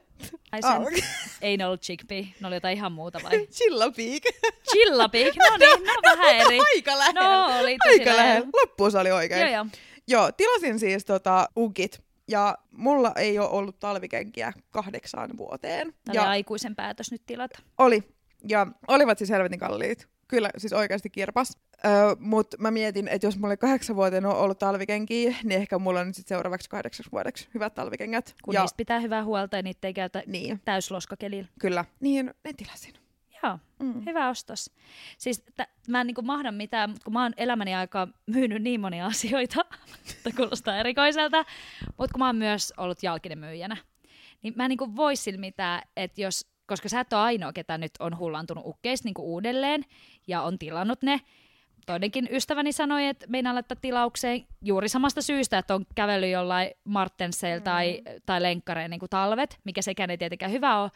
[0.52, 1.04] Ai Ah, sen, okei.
[1.42, 3.48] ei ne ollut chickpea, ne oli jotain ihan muuta vai?
[3.56, 4.24] Chillapeak.
[4.72, 6.60] Chillapik, no niin, no vähän eri.
[6.76, 7.22] Aika lähellä.
[7.22, 8.48] No oli tosi Aika lähellä.
[8.62, 9.42] Loppuun se oli oikein.
[9.42, 9.66] Joo, joo.
[10.08, 12.02] Joo, tilasin siis tota ugit.
[12.28, 15.94] Ja mulla ei ole ollut talvikenkiä kahdeksaan vuoteen.
[16.06, 17.60] Tämä ja oli aikuisen päätös nyt tilata.
[17.78, 18.04] oli.
[18.50, 20.08] Ja olivat siis helvetin kalliit.
[20.30, 21.58] Kyllä, siis oikeasti kirpas.
[21.86, 25.80] Öö, Mutta mä mietin, että jos mulla oli kahdeksan vuoteen on ollut talvikenkiä, niin ehkä
[25.80, 28.36] mulla on nyt sit seuraavaksi kahdeksaksi vuodeksi hyvät talvikengät.
[28.44, 31.50] Kun ja niistä pitää hyvää huolta ja niitä ei käytä niin, täysloskakelillä.
[31.60, 31.86] kyllä.
[32.00, 32.94] Niin, ne tilasin.
[33.44, 34.06] Joo, Mm.
[34.06, 34.72] hyvä ostos.
[35.18, 38.82] Siis t- mä en niinku mahda mitään, mutta kun mä oon elämäni aikaa myynyt niin
[38.82, 39.66] monia asioita,
[40.10, 41.46] että kuulostaa erikoiselta,
[41.98, 43.78] mutta kun mä oon myös ollut jalkinen myyjänä,
[44.42, 47.78] niin mä en niinku voi sillä mitään, että jos, koska sä et ole ainoa, ketä
[47.78, 49.86] nyt on hullantunut ukkeista niinku uudelleen
[50.28, 51.22] ja on tilannut ne,
[51.86, 57.64] toinenkin ystäväni sanoi, että meinaa laittaa tilaukseen juuri samasta syystä, että on kävellyt jollain Martenseilla
[57.64, 60.92] tai, tai lenkkareen niin talvet, mikä sekään ei tietenkään hyvä ole.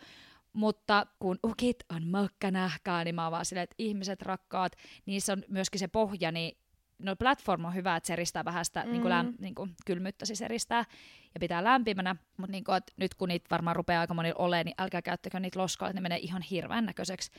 [0.53, 5.43] Mutta kun ukit on mökkänähkää, niin mä oon vaan silleen, että ihmiset rakkaat, niissä on
[5.47, 6.57] myöskin se pohja, niin
[7.03, 8.91] no platform on hyvä, että se eristää vähän sitä mm.
[8.91, 10.85] niin kuin läm, niin kuin kylmyyttä siis eristää
[11.33, 14.75] ja pitää lämpimänä, mutta niin kuin, nyt kun niitä varmaan rupeaa aika monilla olemaan, niin
[14.77, 17.31] älkää käyttäkö niitä loskalla, että ne menee ihan hirveän näköiseksi.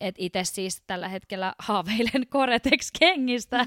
[0.00, 3.66] Et itse siis tällä hetkellä haaveilen Gore-Tex-kengistä,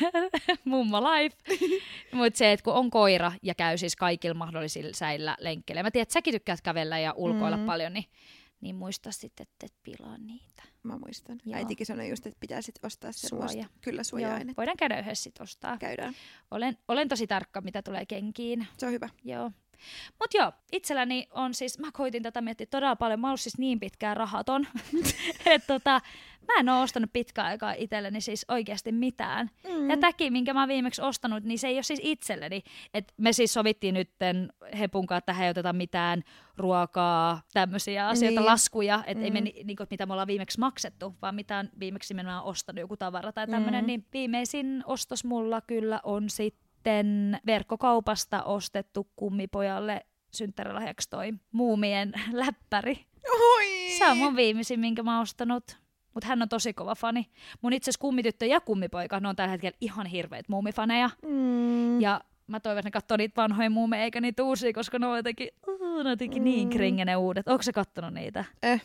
[0.64, 1.36] mummo life.
[2.16, 5.82] Mutta se, että kun on koira ja käy siis kaikilla mahdollisilla säillä lenkkeillä.
[5.82, 7.62] Mä tiedän, että säkin tykkäät kävellä ja ulkoilla Mm.
[7.62, 7.66] mm.
[7.66, 8.04] paljon, niin,
[8.60, 10.62] niin muista sitten, että et pilaa niitä.
[10.82, 11.40] Mä muistan.
[11.44, 11.56] Joo.
[11.56, 13.52] Äitikin sanoi just, että pitää sit ostaa semmoista.
[13.52, 13.68] Suoja.
[13.80, 14.56] Kyllä Joo, suoja-ainet.
[14.56, 15.78] voidaan käydä yhdessä sit ostaa.
[15.78, 16.14] Käydään.
[16.50, 18.66] Olen, olen tosi tarkka, mitä tulee kenkiin.
[18.78, 19.08] Se on hyvä.
[19.24, 19.50] Joo.
[20.20, 23.80] Mut joo, itselläni on siis, mä koitin tätä miettiä todella paljon, mä oon siis niin
[23.80, 24.66] pitkään rahaton,
[25.46, 26.00] että tota,
[26.48, 29.50] mä en oo ostanut pitkään aikaa itselleni siis oikeasti mitään.
[29.68, 29.90] Mm.
[29.90, 32.62] Ja täki, minkä mä oon viimeksi ostanut, niin se ei ole siis itselleni.
[32.94, 36.22] Et me siis sovittiin nytten Hepun kanssa, että ei oteta mitään
[36.56, 38.46] ruokaa, tämmöisiä asioita, Niin.
[38.46, 39.24] laskuja, että mm.
[39.24, 39.34] ei Mm.
[39.34, 42.80] me ni, niinku, mitä me ollaan viimeksi maksettu, vaan mitä on viimeksi me ollaan ostanut
[42.80, 43.84] joku tavara tai tämmöinen.
[43.84, 43.86] Mm.
[43.86, 46.67] Niin viimeisin ostos mulla kyllä on sitten
[47.46, 53.06] verkkokaupasta ostettu kummipojalle synttärilahjaksi toi muumien läppäri.
[53.56, 53.66] Oi!
[53.98, 55.76] Se on mun viimeisin, minkä mä oon ostanut.
[56.14, 57.26] Mutta hän on tosi kova fani.
[57.62, 61.10] Mun itse asiassa kummityttö ja kummipoika, ne on tällä hetkellä ihan hirveät muumifaneja.
[61.26, 62.00] Mm.
[62.00, 65.16] Ja mä toivon, että ne katsoo niitä vanhoja muumeja eikä niitä uusia, koska ne on
[65.16, 66.72] jotenkin, uh, ne on jotenkin niin Mm.
[66.72, 67.48] kringe ne uudet.
[67.48, 68.44] Onko se kattonut niitä?
[68.62, 68.82] Eh.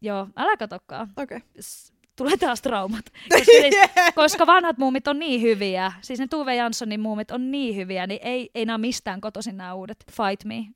[0.00, 1.08] Joo, älä katokkaan.
[1.16, 1.40] Okei.
[1.60, 3.04] S- Tulee taas traumat.
[3.32, 3.74] Koska, siis,
[4.14, 8.20] koska vanhat muumit on niin hyviä, siis ne Tuve Janssonin muumit on niin hyviä, niin
[8.22, 10.04] ei, ei nämä mistään kotoisin nämä uudet.
[10.10, 10.66] Fight me.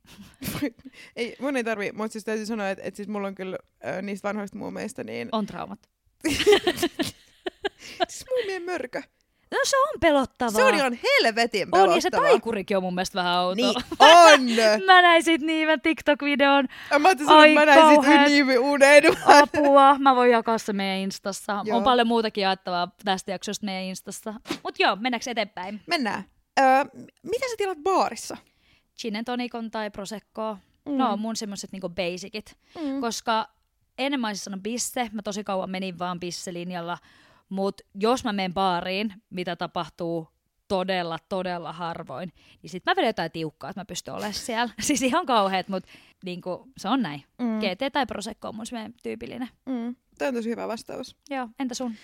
[1.16, 4.02] ei, mun ei tarvii, mutta siis täytyy sanoa, että, että siis mulla on kyllä äh,
[4.02, 5.78] niistä vanhoista muumeista, niin On traumat.
[8.08, 9.02] siis muumien mörkö.
[9.50, 10.50] No se on pelottavaa.
[10.50, 11.96] Se on ihan helvetin on, pelottava.
[11.96, 13.54] ja se taikurikin on mun mielestä vähän outo.
[13.54, 14.40] Niin, on!
[14.86, 16.68] Mä näin sit hyvän TikTok-videon.
[16.98, 19.02] Mä ajattelin sanoa, mä näin sit niin unen.
[19.26, 19.98] Apua.
[19.98, 21.62] Mä voin jakaa se meidän Instassa.
[21.64, 21.78] Joo.
[21.78, 24.34] On paljon muutakin jaettavaa tästä jaksosta meidän Instassa.
[24.64, 25.80] Mut joo, mennäänkö eteenpäin?
[25.86, 26.24] Mennään.
[26.60, 26.84] Öö,
[27.22, 28.36] mitä sä tilat baarissa?
[29.00, 30.58] Gin and tonicon tai proseccoa.
[30.86, 30.96] Mm.
[30.96, 32.56] No mun semmoset niinku basicit.
[32.80, 33.00] Mm.
[33.00, 33.48] Koska
[33.98, 36.98] ennen mä olisin sanonut bisse, mä tosi kauan menin vaan bisselinjalla.
[37.50, 40.28] Mut jos mä menen baariin, mitä tapahtuu
[40.68, 42.32] todella, todella harvoin,
[42.62, 44.70] niin sit mä vedän jotain tiukkaa, että mä pystyn olemaan siellä.
[44.80, 45.84] siis ihan kauheet, mut
[46.24, 47.24] niinku, se on näin.
[47.38, 47.58] Mm.
[47.58, 48.66] GT tai prosecco on mun
[49.02, 49.48] tyypillinen.
[49.66, 49.96] Mm.
[50.18, 51.16] Tämä on tosi hyvä vastaus.
[51.30, 51.94] Joo, entä sun?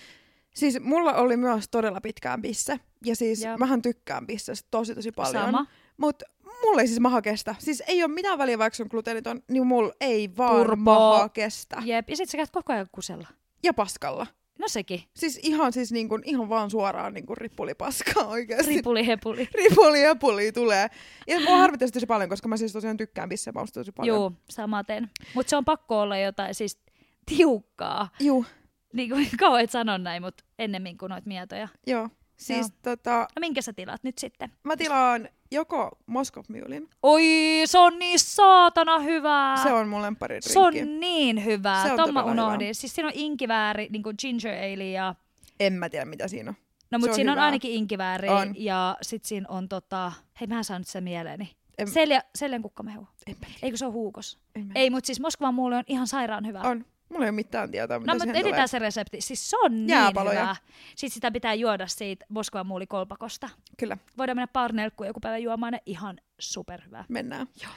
[0.55, 2.81] Siis mulla oli myös todella pitkään bisse.
[3.05, 3.59] Ja siis Joo.
[3.59, 5.45] mähän tykkään bissestä tosi tosi paljon.
[5.45, 5.67] Sama.
[5.97, 6.25] Mutta
[6.63, 7.55] mulla ei siis maha kestä.
[7.59, 10.77] Siis ei ole mitään väliä, vaikka on gluteeniton, niin mulla ei vaan Turbo.
[10.77, 11.83] maha kestä.
[11.85, 13.29] Jep, ja sit sä käyt koko ajan kusella.
[13.63, 14.27] Ja paskalla.
[14.59, 15.03] No sekin.
[15.15, 18.77] Siis ihan, siis niin kuin, ihan vaan suoraan niin kuin rippulipaskaa oikeasti.
[18.77, 19.49] Ripuli hepuli.
[19.69, 20.89] Ripuli ja puli tulee.
[21.27, 24.17] Ja mua harmittaisi tosi paljon, koska mä siis tosiaan tykkään pissemausta tosi paljon.
[24.17, 25.11] Joo, samaten.
[25.35, 26.81] Mutta se on pakko olla jotain siis
[27.27, 28.09] tiukkaa.
[28.21, 28.45] Juu,
[28.93, 31.69] Niin kuin kauan et sano näin, mutta ennemmin kuin noit mietoja.
[31.87, 32.09] joo.
[32.37, 32.79] Siis Joo.
[32.97, 34.53] tota, No minkä sä tilaat nyt sitten?
[34.65, 36.89] mä tilaan joko Moskov Mulin.
[37.03, 37.23] Oi,
[37.67, 39.57] se on niin saatana hyvää.
[39.63, 41.85] Se on mun lemppari Se on niin hyvää.
[41.87, 42.61] Se on todella unohdin.
[42.67, 42.73] hyvä.
[42.75, 45.15] Siis siinä on inkivääri, niin kuin ginger ale ja...
[45.61, 46.57] En mä tiedä, mitä siinä on.
[46.91, 47.45] No Se mut on siinä on hyvää.
[47.45, 48.55] ainakin inkivääri On.
[48.57, 50.13] ja sit siinä on tota...
[50.41, 51.57] Hei, mä en saanut sen mieleeni.
[51.79, 53.09] En, Selja, seljan kukkamehu.
[53.27, 53.37] en.
[53.63, 54.39] Eikö se ole huukos?
[54.55, 56.61] En Ei, mut siis Moskovan muulle on ihan sairaan hyvä.
[56.61, 56.85] On.
[57.09, 58.67] Mulla ei ole mitään tietoa, mitä No, mutta tulee.
[58.67, 59.21] se resepti.
[59.21, 60.41] Siis se on niin Jääpaloja.
[60.41, 60.57] hyvä.
[60.97, 63.49] Sitten sitä pitää juoda siitä Moskovan muulikolpakosta.
[63.77, 67.05] Kyllä, Voidaan mennä parnelkkuun joku päivä juomaan ne ihan superhyvää.
[67.09, 67.47] mennään.
[67.63, 67.73] Joo.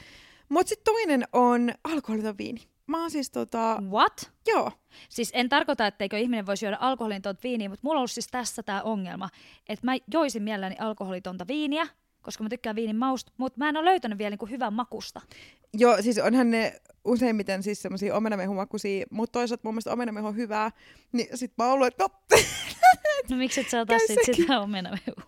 [0.48, 2.60] Mut sit toinen on alkoholiton viini.
[2.86, 3.82] Mä oon siis tota...
[3.90, 4.30] What?
[4.46, 4.72] Joo.
[5.08, 8.62] Siis en tarkoita, etteikö ihminen voisi juoda alkoholitonta viiniä, mutta mulla on ollut siis tässä
[8.62, 9.28] tämä ongelma,
[9.68, 11.86] että mä joisin mielelläni alkoholitonta viiniä,
[12.22, 15.20] koska mä tykkään viinin mausta, mutta mä en ole löytänyt vielä niinku hyvän makusta.
[15.74, 20.70] Joo, siis onhan ne useimmiten siis semmosia omenamehumakuisia, mutta toisaalta mun mielestä omenamehu on hyvää.
[21.12, 22.08] Niin sit mä oon ollut, että no,
[23.30, 25.22] No miksi et sä ota sit sitä omenamehua?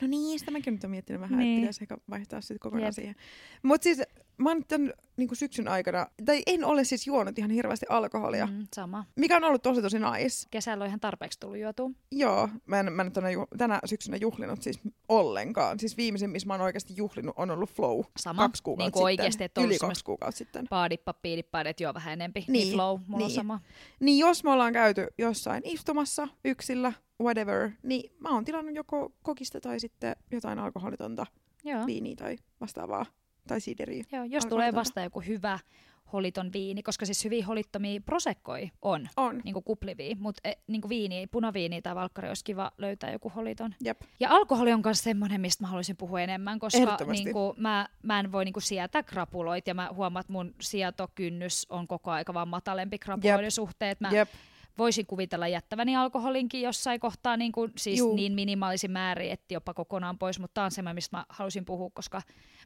[0.00, 1.54] no niin, sitä mäkin nyt oon miettinyt vähän, Niin.
[1.54, 2.94] että pitäisi ehkä vaihtaa sit kokonaan Jep.
[2.94, 3.14] siihen.
[3.62, 4.02] Mut siis
[4.40, 8.66] mä oon tän niin syksyn aikana, tai en ole siis juonut ihan hirveästi alkoholia, mm.
[8.74, 9.04] Sama.
[9.16, 10.46] mikä on ollut tosi tosi nice.
[10.50, 11.90] Kesällä on ihan tarpeeksi tullut juotua.
[12.12, 13.28] Joo, mä en, mä en tänä,
[13.58, 15.78] tänä syksynä juhlinut siis ollenkaan.
[15.78, 18.00] Siis viimeisin, missä mä oon oikeasti juhlinut, on ollut flow.
[18.18, 18.42] Sama.
[18.42, 19.22] Kaksi kuukautta Niin kuin sitten.
[19.24, 20.66] oikeasti, että on Yli kaksi kuukautta sitten.
[20.70, 22.40] Paadippa, piidippa, että juo vähän enempi.
[22.40, 23.36] Niin, Niin, flow, mulla on niin.
[23.36, 23.60] sama.
[24.00, 29.60] Niin jos me ollaan käyty jossain istumassa yksillä, whatever, niin mä oon tilannut joko kokista
[29.60, 31.26] tai sitten jotain alkoholitonta
[31.64, 31.86] Joo.
[31.86, 33.06] viiniä tai vastaavaa.
[33.50, 33.96] Tai siideriä.
[33.96, 34.48] Joo, jos Alkoholitonta.
[34.48, 35.58] tulee vasta joku hyvä
[36.12, 39.40] holiton viini, koska siis hyvin holittomia prosekkoi on, On.
[39.44, 43.32] niin kuin kuplivia, mutta e, niin kuin viini, punaviini tai valkkari olisi kiva löytää joku
[43.36, 43.74] holiton.
[43.84, 44.00] Jep.
[44.20, 48.20] Ja alkoholi on myös semmoinen, mistä mä haluaisin puhua enemmän, koska niin kuin, mä, mä
[48.20, 52.34] en voi niin kuin sietää krapuloit ja mä huomaan, että mun sietokynnys on koko aika
[52.34, 53.52] vaan matalempi krapuloiden Jep.
[53.52, 53.90] suhteen.
[53.90, 54.28] Että mä Jep.
[54.78, 58.14] Voisin kuvitella jättäväni alkoholinkin jossain kohtaa niin, kuin, siis Juu.
[58.16, 61.90] niin minimaalisin määrin, että jopa kokonaan pois, mutta tämä on semmoinen, mistä mä halusin puhua,
[61.94, 62.22] koska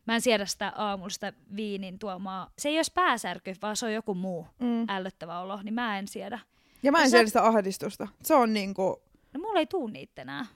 [0.07, 2.50] mä en siedä sitä aamulla sitä viinin tuomaa.
[2.59, 4.86] Se ei olisi pääsärky, vaan se on joku muu Mm.
[4.88, 6.38] ällöttävä olo, niin mä en siedä.
[6.82, 8.09] Ja mä en siedä sitä ahdistusta.
[8.22, 9.02] Se on niinku,
[9.34, 10.46] No mulla ei tuu niitä enää.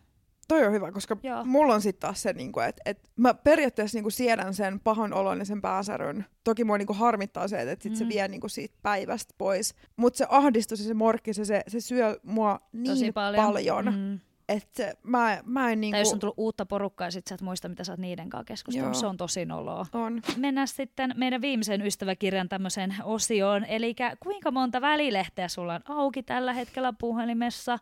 [0.48, 1.44] Toi on hyvä, koska Joo.
[1.44, 5.38] mulla on sitten taas se, niinku, että et mä periaatteessa niinku siedän sen pahan olon
[5.38, 6.24] ja sen pääsärön.
[6.44, 8.08] Toki mua niinku harmittaa se, että sit se Mm.
[8.08, 9.74] vie niinku siitä päivästä pois.
[9.96, 13.46] Mutta se ahdistus ja se morkki, se, se, se syö mua niin Tosi paljon.
[13.46, 14.20] paljon Mm.
[14.48, 15.94] että se- mä, mä en niinku...
[15.94, 18.30] Tai jos on tullut uutta porukkaa ja sit sä et muista, mitä sä oot niiden
[18.30, 18.86] kanssa keskustellut.
[18.94, 19.00] Joo.
[19.00, 19.86] Se on tosi noloa.
[19.92, 20.20] On.
[20.36, 23.64] Mennään sitten meidän viimeisen ystäväkirjan tämmöiseen osioon.
[23.64, 27.78] Eli kuinka monta välilehteä sulla on auki tällä hetkellä puhelimessa?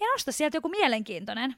[0.00, 1.54] Ja nosta sieltä joku mielenkiintoinen.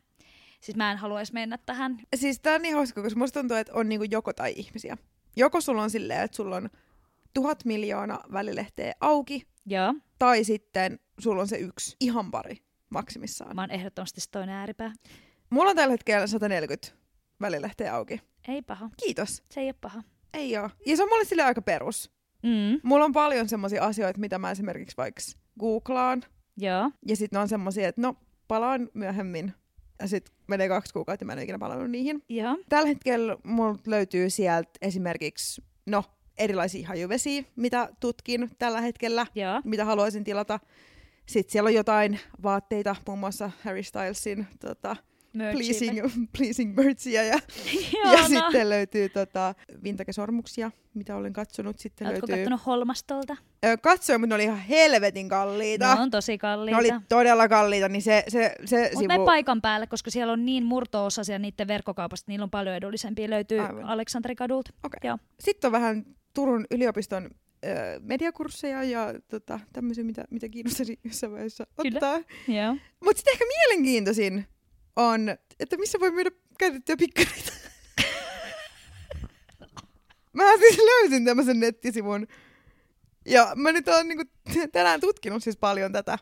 [0.61, 2.01] Siis mä en haluaisi mennä tähän.
[2.17, 4.97] Siis tää on niin hauska, koska musta tuntuu, että on niinku joko tai ihmisiä.
[5.37, 6.71] Joko sulla on silleen, että sulla on
[7.35, 12.57] tuhat miljoonaa välilehteä auki, Joo, tai sitten sulla on se yksi, ihan pari
[12.91, 13.57] maksimissaan.
[13.57, 14.93] mä oon ehdottomasti se toinen ääripää.
[15.51, 16.89] Mulla on tällä hetkellä 140
[17.41, 18.21] välilehteä auki.
[18.49, 18.91] Ei paha.
[19.05, 19.43] Kiitos.
[19.51, 20.03] Se ei ole paha.
[20.35, 20.71] Ei oo.
[20.87, 22.11] Ja se on mulle sille aika perus.
[22.43, 22.81] Mm.
[22.83, 25.21] Mulla on paljon semmoisia asioita, mitä mä esimerkiksi vaikka
[25.61, 26.23] googlaan.
[26.57, 28.15] Joo, Ja sitten on semmoisia, että no,
[28.49, 29.53] palaan myöhemmin.
[30.01, 32.23] Ja sitten menee kaksi kuukautta ja mä en ole ikinä palannut niihin.
[32.29, 32.59] joo.
[32.69, 36.05] Tällä hetkellä mulla löytyy sieltä esimerkiksi, no,
[36.39, 39.61] erilaisia hajuvesiä, mitä tutkin tällä hetkellä, Joo.
[39.65, 40.61] mitä haluaisin tilata.
[41.27, 44.97] Sitten siellä on jotain vaatteita, muun muassa Harry Stylesin tota,
[45.33, 46.01] pleasing,
[46.37, 47.39] pleasing Birdsia ja,
[48.13, 49.55] ja sitten löytyy tota,
[49.85, 51.79] vintakesormuksia, mitä olen katsonut.
[51.79, 52.45] Sitten Oletko löytyy...
[52.45, 53.37] kattonut Holmastolta?
[53.65, 55.95] Ö, katsoin, mutta ne oli ihan helvetin kalliita.
[55.95, 56.79] Ne on tosi ne kalliita.
[56.79, 59.09] oli todella kalliita, niin se, se, se Mutta sivu...
[59.09, 63.31] me paikan päälle, koska siellä on niin murto-osasia niiden verkkokaupasta, niillä on paljon edullisempia.
[63.31, 63.85] Löytyy Aivan.
[64.85, 64.99] Okei.
[65.05, 65.19] Joo.
[65.41, 66.05] Sitten on vähän
[66.35, 67.31] Turun yliopiston
[68.01, 72.21] mediakursseja ja tota, tämmöisiä, mitä, mitä kiinnostaisi jossain vaiheessa ottaa.
[73.05, 74.47] Mutta sitten ehkä mielenkiintoisin
[74.99, 75.29] on,
[75.61, 77.53] että missä voi myydä käytettyjä pikkareita.
[80.33, 82.27] mä siis löysin tämmöisen nettisivun.
[83.27, 84.25] Ja mä nyt oon niinku
[84.73, 86.19] tänään tutkinut siis paljon tätä.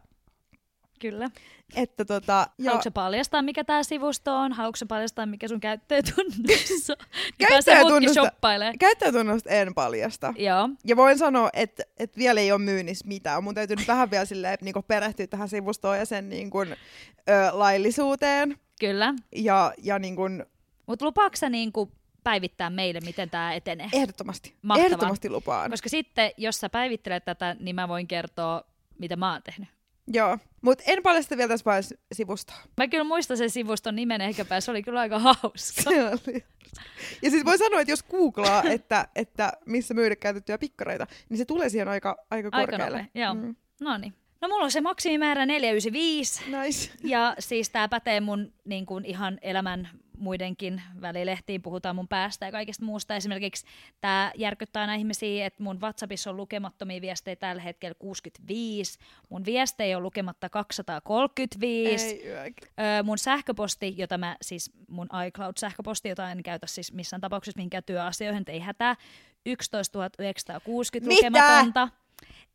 [1.01, 1.31] Kyllä.
[1.77, 4.53] Että tota, ja Haluatko paljastaa, mikä tämä sivusto on?
[4.53, 6.97] Haluatko paljastaa, mikä sun käyttäjätunnus on?
[7.39, 10.35] niin Käyttäjätunnusta- käyttäjätunnusta en paljasta.
[10.39, 10.69] Joo.
[10.85, 13.45] Ja voin sanoa, että, että vielä ei ole myynnissä mitään.
[13.45, 16.77] Mun täytyy nyt vähän vielä silleen, niin perehtyä tähän sivustoon ja sen niin kuin, ö,
[17.53, 18.57] laillisuuteen.
[18.81, 19.15] Kyllä.
[19.37, 20.45] Ja, ja niin kuin,
[20.87, 21.93] Mutta lupaatko sä niinku
[22.25, 23.89] päivittää meille, miten tämä etenee?
[23.93, 24.55] Ehdottomasti.
[24.63, 24.87] Mahtavaa.
[24.87, 25.71] Ehdottomasti lupaan.
[25.71, 28.63] Koska sitten, jos sä päivittelet tätä, niin mä voin kertoa,
[28.99, 29.69] mitä mä oon tehnyt.
[30.13, 32.57] Joo, mutta en paljasta vielä tässä vaiheessa sivustoa.
[32.77, 35.83] Mä kyllä muistan sen sivuston nimen ehkäpä, se oli kyllä aika hauska.
[35.83, 36.45] Se oli.
[37.23, 41.45] Ja siis voi sanoa, että jos googlaa, että, että missä myydä käytettyjä pikkareita, niin se
[41.45, 42.99] tulee siihen aika, aika Aika korkealle.
[43.03, 43.35] nopea, joo.
[43.35, 43.57] Mm.
[43.81, 44.15] No niin.
[44.41, 46.43] No mulla on se maksimimäärä 495.
[46.51, 46.91] Nice.
[47.05, 52.53] Ja siis tämä pätee mun niin kuin ihan elämän muidenkin välilehtiin, puhutaan mun päästä ja
[52.53, 53.17] kaikesta muusta.
[53.17, 53.67] Esimerkiksi
[54.01, 59.97] tämä järkyttää aina ihmisiä, että mun WhatsAppissa on lukemattomia viestejä tällä hetkellä 65, mun viestejä
[59.97, 62.55] on lukematta 235, Ei.
[62.81, 67.85] Öö, mun sähköposti, jota mä siis, mun iCloud-sähköposti, jota en käytä siis missään tapauksessa mihinkään
[67.85, 68.97] työasioihin, ei hätää,
[69.47, 71.27] 11 960 Mitä?
[71.27, 71.89] lukematonta.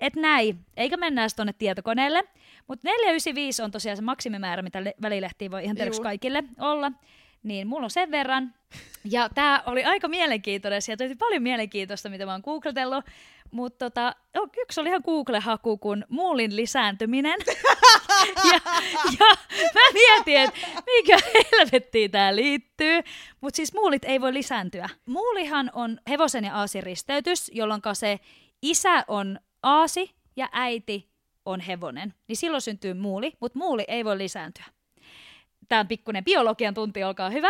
[0.02, 2.24] Et näin, eikä mennä edes tuonne tietokoneelle.
[2.68, 6.04] Mutta 495 on tosiaan se maksimimäärä, mitä le- välilehtiin voi ihan Juu.
[6.04, 6.92] kaikille olla.
[7.44, 8.54] Niin mulla on sen verran.
[9.04, 10.82] Ja tämä oli aika mielenkiintoinen.
[10.82, 13.06] Sieltä oli paljon mielenkiintoista, mitä mä oon googletellut.
[13.52, 17.40] Mutta tota, oh, yksi oli ihan Google-haku, kun muulin lisääntyminen.
[18.52, 18.60] ja,
[19.20, 19.36] ja
[19.74, 21.18] mä mietin, että mikä
[21.52, 23.02] helvettiin tää liittyy.
[23.42, 24.90] Mutta siis muulit ei voi lisääntyä.
[25.06, 28.20] Muulihan on hevosen ja aasin risteytys, jolloin se
[28.62, 31.10] isä on aasi ja äiti
[31.46, 32.14] on hevonen.
[32.28, 34.66] Niin silloin syntyy muuli, mutta muuli ei voi lisääntyä.
[35.70, 37.50] Tämä on pikkuinen biologian tunti, olkaa hyvä.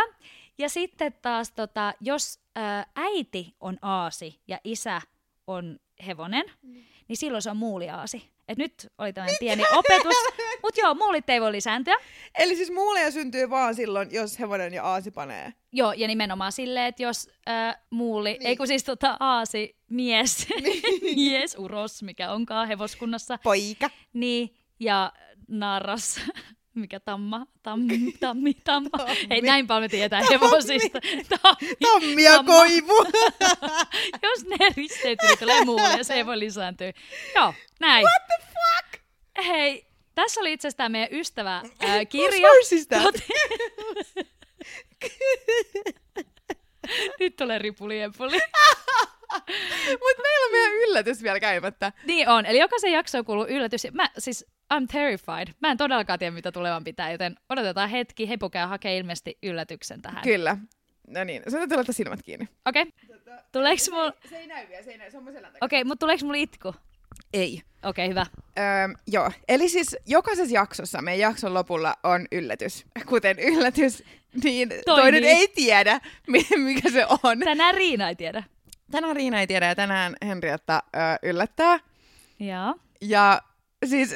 [0.58, 5.00] Ja sitten taas, tota, jos ää, äiti on aasi ja isä
[5.46, 6.44] on hevonen,
[7.08, 8.32] niin silloin se on muuliaasi.
[8.48, 10.16] Et nyt oli tämmöinen pieni opetus,
[10.62, 11.96] mutta joo, muulit ei voi lisääntyä.
[12.38, 15.52] Eli siis muuleja syntyy vaan silloin, jos hevonen ja aasi panee.
[15.72, 18.46] Joo, ja nimenomaan silleen, että jos ää, muuli, niin.
[18.46, 20.46] ei kun siis tota aasi, mies,
[21.16, 23.90] mies, uros, mikä onkaan hevoskunnassa, Poika.
[24.12, 25.12] niin, ja
[25.48, 26.20] narras,
[26.74, 28.90] mikä tamma, tammi, tammi, tamma.
[28.90, 29.26] Tammi.
[29.30, 30.98] Hei, näin paljon me tietää hevosista.
[31.42, 32.52] Tammi, Tammi ja tamma.
[32.56, 33.06] koivu.
[34.22, 36.92] Jos ne risteytyy, niin tulee muuli ja se ei voi lisääntyä.
[37.34, 38.04] Joo, näin.
[38.06, 39.02] What the fuck?
[39.46, 42.48] Hei, tässä oli itse asiassa tämä meidän ystävä Whose kirja.
[42.48, 43.14] horse is that?
[47.20, 48.40] Nyt tulee ripuliempuli.
[49.90, 51.92] Mutta meillä on meidän yllätys vielä käymättä.
[52.04, 53.86] Niin on, eli jokaisen jaksoon kuuluu yllätys.
[53.92, 55.54] Mä, siis I'm terrified.
[55.60, 58.28] Mä en todellakaan tiedä, mitä tulevan pitää, joten odotetaan hetki.
[58.28, 60.22] Hepo käy hakee ilmeisesti yllätyksen tähän.
[60.22, 60.56] Kyllä.
[61.08, 62.48] No niin, sun täytyy laittaa silmät kiinni.
[62.66, 63.38] Okei, okay.
[63.52, 64.12] tuleeks mulla...
[64.30, 66.24] Se ei näy vielä, se ei näy, se on mun selän Okei, okay, mutta tuleeko
[66.24, 66.74] mulla itku?
[67.32, 67.62] Ei.
[67.82, 68.26] Okei, okay, hyvä.
[68.58, 68.64] Öö,
[69.06, 72.84] joo, eli siis jokaisessa jaksossa, meidän jakson lopulla on yllätys.
[73.06, 74.04] Kuten yllätys,
[74.44, 75.02] niin Toimii.
[75.02, 77.38] toinen ei tiedä, mi- mikä se on.
[77.38, 78.42] Tänään Riina ei tiedä.
[78.92, 81.78] Tänään Riina ei tiedä ja tänään Henrietta öö, yllättää.
[82.38, 82.74] Joo.
[83.00, 83.42] Ja
[83.86, 84.14] siis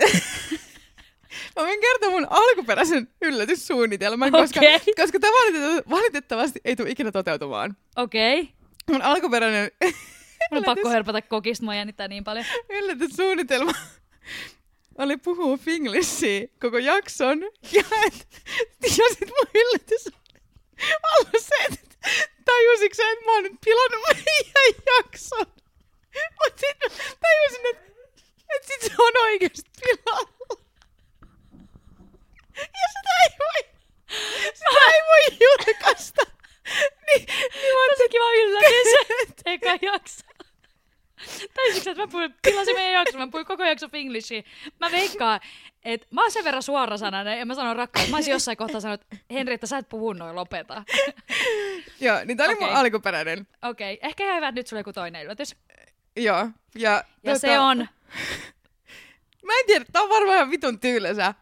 [1.56, 4.80] mä voin kertoa mun alkuperäisen yllätyssuunnitelman, koska, Okei.
[4.96, 5.32] koska tämä
[5.90, 7.76] valitettavasti, ei tule ikinä toteutumaan.
[7.96, 8.40] Okei.
[8.40, 8.52] Okay.
[8.90, 9.70] Mun alkuperäinen
[10.50, 12.44] Mulla on pakko hörpätä kokista, mua jännittää niin paljon.
[12.68, 13.72] yllätyssuunnitelma
[14.98, 17.40] oli puhua finglishia koko jakson.
[17.72, 18.26] Ja, et,
[18.82, 20.08] ja sit mun yllätys
[21.18, 21.85] oli se, että
[22.44, 25.46] tajusitko sä, että mä oon nyt pilannut meidän jakson.
[26.38, 26.88] Mut sit mä
[27.20, 27.92] tajusin, että,
[28.54, 30.66] että sit se on oikeesti pilalla.
[32.56, 33.60] Ja sitä ei voi,
[34.54, 36.22] sitä ei voi julkaista.
[37.06, 38.92] Niin, niin mä Tosi kiva yllätys.
[39.46, 40.26] Eka jakso.
[41.54, 44.42] Taisitko, että mä puhuin, pilasin meidän jakson, mä puhuin koko jakso finglishia.
[44.80, 45.40] Mä veikkaan,
[45.84, 48.08] että mä oon sen verran suorasanainen ja mä sanon rakkaus.
[48.08, 50.84] Mä olisin jossain kohtaa sanonut, että Henri, että sä et puhu noin, lopeta.
[52.00, 52.76] Joo, niin tää oli mun Okei.
[52.76, 53.46] alkuperäinen.
[53.62, 54.08] Okei, okay.
[54.08, 55.56] ehkä ihan hyvä, että nyt sulla on joku toinen yllätys.
[56.16, 56.48] Joo.
[56.74, 57.78] Ja, Ja tota, se on,
[59.46, 61.34] Mä en tiedä, tää on varmaan ihan vitun tylsä.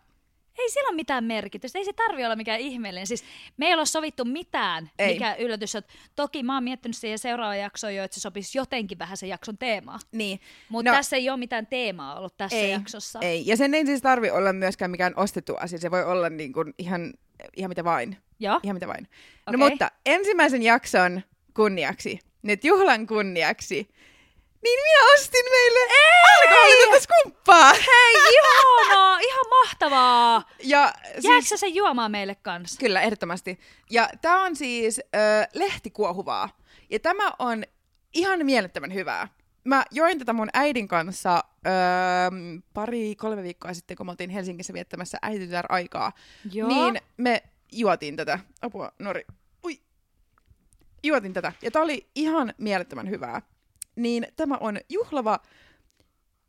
[0.59, 3.07] ei sillä ole mitään merkitystä, ei se tarvi olla mikään ihmeellinen.
[3.07, 3.24] Siis
[3.57, 5.12] me ei ole sovittu mitään, Ei.
[5.12, 5.82] mikä yllätys on.
[6.16, 9.59] Toki mä oon miettinyt siihen seuraavaan jaksoon jo, että se sopisi jotenkin vähän sen jakson
[9.59, 10.00] teemaan.
[10.12, 10.40] Niin.
[10.68, 13.18] Mutta no, tässä ei ole mitään teemaa ollut tässä Ei, jaksossa.
[13.22, 15.78] Ei, ja sen ei siis tarvi olla myöskään mikään ostettu asia.
[15.78, 17.14] Se voi olla niin kuin ihan,
[17.57, 18.16] ihan mitä vain.
[18.41, 18.61] Joo.
[18.62, 19.09] Ihan mitä vain.
[19.47, 19.59] Okei.
[19.59, 21.22] No mutta ensimmäisen jakson
[21.55, 23.89] kunniaksi, nyt juhlan kunniaksi,
[24.64, 25.80] niin minä ostin meille
[26.43, 27.72] alkoholitonta skumppaa.
[27.72, 30.51] Hei, ihanaa, ihan mahtavaa.
[30.62, 32.80] Ja siis, sä sen juomaan meille kanssa?
[32.80, 33.61] kyllä, ehdottomasti.
[33.91, 35.20] Ja tämä on siis ö,
[35.55, 36.49] lehtikuohuvaa.
[36.91, 37.64] Ja tämä on
[38.14, 39.28] ihan mielettömän hyvää.
[39.64, 41.72] Mä join tätä mun äidin kanssa öö,
[42.74, 46.12] pari, kolme viikkoa sitten, kun me oltiin Helsingissä viettämässä äititytär aikaa.
[46.53, 46.68] Joo.
[46.68, 47.43] Niin me
[47.78, 48.38] juotiin tätä.
[48.62, 49.24] Apua, Nori.
[49.64, 49.80] Ui.
[51.02, 51.52] Juotin tätä.
[51.62, 53.42] Ja tää oli ihan mielettömän hyvää.
[53.96, 55.38] Niin tämä on juhlava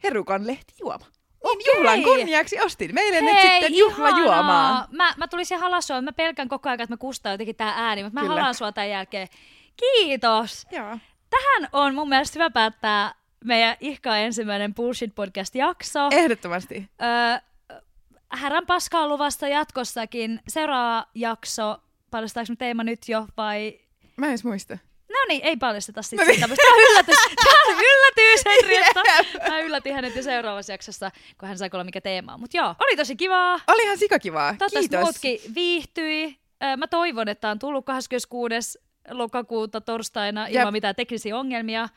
[0.04, 1.06] herukan lehtijuoma.
[1.44, 4.88] Niin juhlan kunniaksi ostin meille nyt Hei, sitten juhlajuomaa.
[4.92, 8.04] Mä, mä tulin siihen halasua, mä pelkän koko ajan, että mä kustaan jotenkin tää ääni,
[8.04, 8.36] mutta mä Kyllä.
[8.36, 9.28] halaan sua tämän jälkeen.
[9.76, 10.68] kiitos!
[10.72, 10.98] Joo.
[11.30, 13.16] Tähän on mun mielestä hyvä päättää
[13.46, 16.00] meidän ihka ensimmäinen Bullshit Podcast-jakso.
[16.12, 16.90] Ehdottomasti.
[17.02, 17.40] Öö,
[18.36, 20.40] härän paskaa on luvassa jatkossakin.
[20.48, 21.78] Seuraava jakso,
[22.12, 23.80] paljastetaanko me teema nyt jo vai...
[24.18, 24.78] Mä en edes muista.
[25.10, 26.36] No niin, ei paljasteta No sitten niin.
[26.36, 26.48] sitä.
[26.56, 27.16] Tämä on yllätys.
[27.36, 29.02] Tämä on yllätys, Henrietta.
[29.50, 32.40] Mä yllätin hänet jo seuraavassa jaksossa, kun hän sai kuulla mikä teema on.
[32.40, 33.60] Mutta joo, oli tosi kivaa.
[33.68, 34.50] Oli ihan sikakivaa.
[34.50, 35.00] Toivottavasti Kiitos.
[35.02, 36.40] muutkin viihtyi.
[36.78, 38.80] Mä toivon, että on tullut 26.
[39.10, 40.72] lokakuuta torstaina ilman Jep.
[40.72, 41.90] mitään teknisiä ongelmia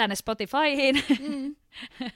[0.00, 1.04] tänne Spotifyhin.
[1.20, 1.56] Mm.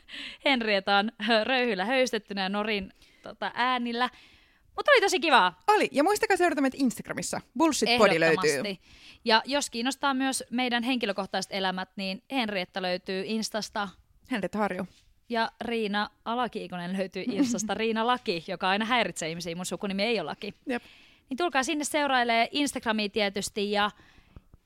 [0.45, 1.13] Henrietta on
[1.45, 4.11] röyhyllä höystettynä ja Norin tota, äänillä.
[4.77, 5.63] Mutta oli tosi kivaa.
[5.69, 5.89] Oli.
[5.93, 7.41] Ja muistakaa seurata meitä Instagramissa.
[7.59, 8.77] Bullshit Body löytyy.
[9.25, 13.89] Ja jos kiinnostaa myös meidän henkilökohtaiset elämät, niin Henrietta löytyy Instasta
[14.31, 14.87] Henrietta Harju.
[15.29, 17.75] ja Riina Alakiikonen löytyy Instasta.
[17.85, 20.55] Riina Laki, joka aina häiritsee ihmisiä, mun sukunimi ei ole Laki.
[20.67, 20.83] Jep.
[21.31, 23.91] Niin tulkaa sinne seurailee Instagramiin tietysti ja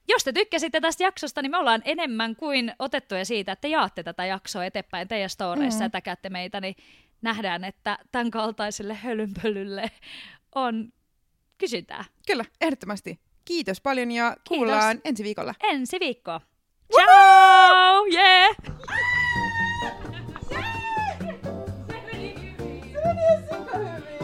[0.09, 4.27] jos te tykkäsitte tästä jaksosta, niin me ollaan enemmän kuin otettuja siitä, että jaatte tätä
[4.27, 5.85] jaksoa eteenpäin teidän storeissa mm.
[5.85, 6.77] ja täkäätte meitä, niin
[7.23, 9.91] nähdään, että tämän kaltaiselle hölynpölylle
[10.55, 10.93] on
[11.59, 12.05] kysyntää.
[12.27, 13.21] Kyllä, ehdottomasti.
[13.45, 14.43] Kiitos paljon ja Kiitos.
[14.49, 15.55] kuullaan ensi viikolla.
[15.63, 16.41] Ensi viikko.
[16.95, 18.07] Ciao!
[18.13, 18.57] Yeah!
[21.89, 22.35] Se meni
[23.51, 24.18] superhyvin.